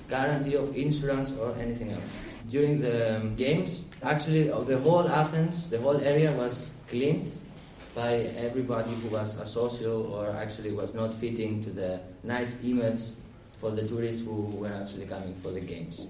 guarantee 0.07 0.55
of 0.55 0.75
insurance 0.75 1.31
or 1.33 1.55
anything 1.57 1.91
else. 1.91 2.13
During 2.49 2.79
the 2.79 3.17
um, 3.17 3.35
games, 3.35 3.85
actually, 4.03 4.51
of 4.51 4.67
the 4.67 4.77
whole 4.77 5.09
Athens, 5.09 5.69
the 5.69 5.79
whole 5.79 5.97
area 5.97 6.31
was 6.31 6.71
cleaned 6.87 7.31
by 7.95 8.29
everybody 8.37 8.93
who 8.93 9.09
was 9.09 9.39
a 9.39 9.45
social 9.45 10.13
or 10.13 10.29
actually 10.31 10.71
was 10.71 10.93
not 10.93 11.13
fitting 11.13 11.63
to 11.63 11.71
the 11.71 11.99
nice 12.23 12.61
image 12.63 13.01
for 13.57 13.71
the 13.71 13.87
tourists 13.87 14.23
who 14.23 14.41
were 14.61 14.71
actually 14.71 15.05
coming 15.07 15.33
for 15.41 15.51
the 15.51 15.61
games. 15.61 16.05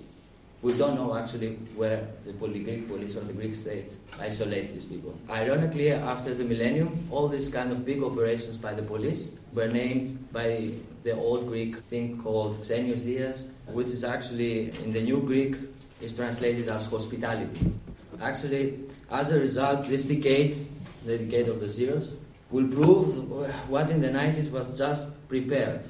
We 0.62 0.76
don't 0.78 0.96
know 0.96 1.16
actually 1.16 1.56
where 1.76 2.08
the 2.24 2.34
Greek 2.34 2.88
police 2.88 3.16
or 3.16 3.22
the 3.22 3.34
Greek 3.34 3.56
state 3.56 3.92
isolate 4.20 4.74
these 4.74 4.86
people. 4.86 5.18
Ironically, 5.30 5.92
after 5.92 6.34
the 6.34 6.44
millennium, 6.44 7.08
all 7.12 7.28
these 7.28 7.50
kind 7.50 7.72
of 7.72 7.86
big 7.86 8.02
operations 8.02 8.58
by 8.58 8.74
the 8.74 8.82
police 8.82 9.32
were 9.54 9.68
named 9.68 10.32
by 10.34 10.72
the 11.04 11.14
old 11.16 11.48
Greek 11.48 11.78
thing 11.80 12.22
called 12.22 12.62
Xenios 12.62 13.04
Dias, 13.04 13.48
which 13.68 13.88
is 13.88 14.04
actually 14.04 14.72
in 14.84 14.92
the 14.92 15.02
new 15.02 15.22
Greek 15.22 15.56
is 16.02 16.16
translated 16.16 16.68
as 16.70 16.86
hospitality. 16.86 17.74
Actually, 18.22 18.80
as 19.12 19.30
a 19.30 19.40
result, 19.40 19.88
this 19.88 20.06
decade 20.06 20.68
the 21.06 21.18
decade 21.18 21.48
of 21.48 21.60
the 21.60 21.70
zeros, 21.70 22.14
will 22.50 22.68
prove 22.68 23.30
what 23.70 23.90
in 23.90 24.02
the 24.02 24.10
90s 24.10 24.52
was 24.52 24.78
just 24.78 25.10
prepared. 25.28 25.82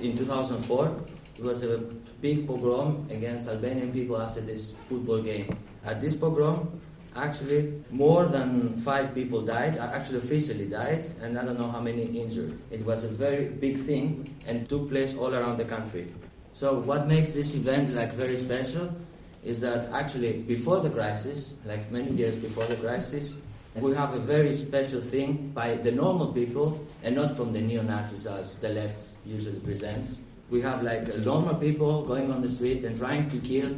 In 0.00 0.16
2004, 0.16 0.96
it 1.42 1.46
was 1.46 1.64
a 1.64 1.78
big 2.20 2.46
pogrom 2.46 3.08
against 3.10 3.48
Albanian 3.48 3.92
people 3.92 4.20
after 4.22 4.40
this 4.40 4.74
football 4.88 5.20
game. 5.20 5.58
At 5.84 6.00
this 6.00 6.14
pogrom, 6.14 6.80
actually, 7.16 7.82
more 7.90 8.26
than 8.26 8.76
five 8.82 9.12
people 9.12 9.42
died, 9.42 9.76
actually 9.76 10.18
officially 10.18 10.66
died, 10.66 11.04
and 11.20 11.36
I 11.36 11.44
don't 11.44 11.58
know 11.58 11.66
how 11.66 11.80
many 11.80 12.04
injured. 12.04 12.56
It 12.70 12.86
was 12.86 13.02
a 13.02 13.08
very 13.08 13.46
big 13.46 13.84
thing 13.84 14.32
and 14.46 14.68
took 14.68 14.88
place 14.88 15.16
all 15.16 15.34
around 15.34 15.58
the 15.58 15.64
country. 15.64 16.14
So 16.52 16.78
what 16.78 17.08
makes 17.08 17.32
this 17.32 17.56
event 17.56 17.90
like 17.90 18.12
very 18.12 18.36
special 18.36 18.94
is 19.42 19.60
that 19.62 19.90
actually 19.92 20.44
before 20.46 20.78
the 20.78 20.90
crisis, 20.90 21.54
like 21.66 21.90
many 21.90 22.12
years 22.12 22.36
before 22.36 22.66
the 22.66 22.76
crisis, 22.76 23.34
we 23.74 23.96
have 23.96 24.14
a 24.14 24.20
very 24.20 24.54
special 24.54 25.00
thing 25.00 25.50
by 25.52 25.74
the 25.74 25.90
normal 25.90 26.32
people 26.32 26.86
and 27.02 27.16
not 27.16 27.36
from 27.36 27.52
the 27.52 27.60
neo-Nazis 27.60 28.26
as 28.26 28.58
the 28.58 28.68
left 28.68 29.00
usually 29.26 29.58
presents. 29.58 30.20
We 30.52 30.60
have 30.60 30.82
like 30.82 31.16
normal 31.16 31.54
people 31.54 32.02
going 32.02 32.30
on 32.30 32.42
the 32.42 32.48
street 32.50 32.84
and 32.84 32.98
trying 32.98 33.30
to 33.30 33.38
kill 33.38 33.74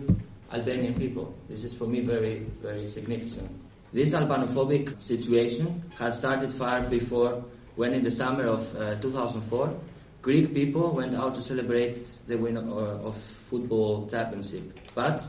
Albanian 0.52 0.94
people. 0.94 1.32
This 1.48 1.62
is 1.62 1.72
for 1.72 1.86
me 1.86 2.00
very, 2.00 2.40
very 2.60 2.88
significant. 2.88 3.48
This 3.92 4.12
Albanophobic 4.12 5.00
situation 5.00 5.84
had 5.96 6.14
started 6.14 6.50
far 6.50 6.82
before 6.82 7.44
when 7.76 7.94
in 7.94 8.02
the 8.02 8.10
summer 8.10 8.48
of 8.48 8.74
uh, 8.74 8.96
2004, 8.96 9.72
Greek 10.20 10.52
people 10.52 10.90
went 10.90 11.14
out 11.14 11.36
to 11.36 11.42
celebrate 11.44 12.08
the 12.26 12.36
win 12.36 12.56
uh, 12.56 12.60
of 12.60 13.16
football 13.48 14.08
championship. 14.08 14.76
But 14.96 15.22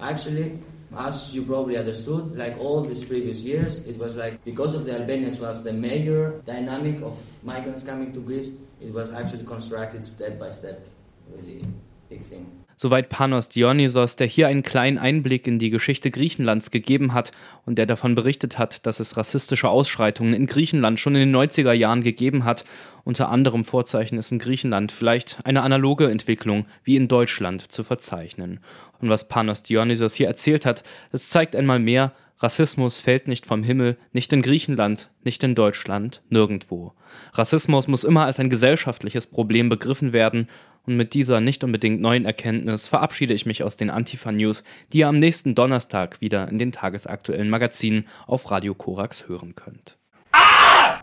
actually, 0.00 0.60
as 0.96 1.34
you 1.34 1.42
probably 1.44 1.76
understood, 1.76 2.36
like 2.36 2.58
all 2.58 2.80
these 2.80 3.04
previous 3.04 3.42
years, 3.42 3.84
it 3.84 3.98
was 3.98 4.16
like 4.16 4.44
because 4.44 4.74
of 4.74 4.84
the 4.84 4.98
Albanians 4.98 5.38
was 5.38 5.62
the 5.62 5.72
major 5.72 6.42
dynamic 6.46 7.02
of 7.02 7.18
migrants 7.42 7.82
coming 7.82 8.12
to 8.12 8.20
Greece, 8.20 8.52
it 8.80 8.92
was 8.92 9.12
actually 9.12 9.44
constructed 9.44 10.04
step 10.04 10.38
by 10.38 10.50
step. 10.50 10.86
Really 11.30 11.64
big 12.08 12.22
thing. 12.22 12.63
Soweit 12.76 13.08
Panos 13.08 13.48
Dionysos, 13.48 14.16
der 14.16 14.26
hier 14.26 14.48
einen 14.48 14.62
kleinen 14.62 14.98
Einblick 14.98 15.46
in 15.46 15.58
die 15.58 15.70
Geschichte 15.70 16.10
Griechenlands 16.10 16.70
gegeben 16.70 17.14
hat 17.14 17.30
und 17.64 17.78
der 17.78 17.86
davon 17.86 18.14
berichtet 18.14 18.58
hat, 18.58 18.86
dass 18.86 19.00
es 19.00 19.16
rassistische 19.16 19.68
Ausschreitungen 19.68 20.34
in 20.34 20.46
Griechenland 20.46 20.98
schon 20.98 21.14
in 21.14 21.30
den 21.30 21.36
90er 21.36 21.72
Jahren 21.72 22.02
gegeben 22.02 22.44
hat. 22.44 22.64
Unter 23.04 23.28
anderem 23.28 23.64
Vorzeichen 23.64 24.18
ist 24.18 24.32
in 24.32 24.38
Griechenland 24.38 24.92
vielleicht 24.92 25.38
eine 25.44 25.62
analoge 25.62 26.10
Entwicklung 26.10 26.66
wie 26.82 26.96
in 26.96 27.08
Deutschland 27.08 27.70
zu 27.70 27.84
verzeichnen. 27.84 28.60
Und 29.00 29.08
was 29.08 29.28
Panos 29.28 29.62
Dionysos 29.62 30.14
hier 30.14 30.26
erzählt 30.26 30.66
hat, 30.66 30.82
das 31.12 31.28
zeigt 31.28 31.54
einmal 31.54 31.78
mehr, 31.78 32.12
Rassismus 32.38 32.98
fällt 32.98 33.28
nicht 33.28 33.46
vom 33.46 33.62
Himmel, 33.62 33.96
nicht 34.12 34.32
in 34.32 34.42
Griechenland, 34.42 35.08
nicht 35.22 35.42
in 35.44 35.54
Deutschland, 35.54 36.20
nirgendwo. 36.30 36.92
Rassismus 37.32 37.86
muss 37.86 38.02
immer 38.02 38.24
als 38.24 38.40
ein 38.40 38.50
gesellschaftliches 38.50 39.26
Problem 39.26 39.68
begriffen 39.68 40.12
werden 40.12 40.48
und 40.86 40.96
mit 40.96 41.14
dieser 41.14 41.40
nicht 41.40 41.64
unbedingt 41.64 42.00
neuen 42.00 42.26
Erkenntnis 42.26 42.88
verabschiede 42.88 43.32
ich 43.32 43.46
mich 43.46 43.62
aus 43.62 43.76
den 43.76 43.90
Antifa 43.90 44.32
News, 44.32 44.62
die 44.92 44.98
ihr 44.98 45.08
am 45.08 45.18
nächsten 45.18 45.54
Donnerstag 45.54 46.20
wieder 46.20 46.48
in 46.48 46.58
den 46.58 46.72
tagesaktuellen 46.72 47.48
Magazinen 47.48 48.06
auf 48.26 48.50
Radio 48.50 48.74
Korax 48.74 49.28
hören 49.28 49.54
könnt. 49.54 49.96
Ah! 50.32 51.00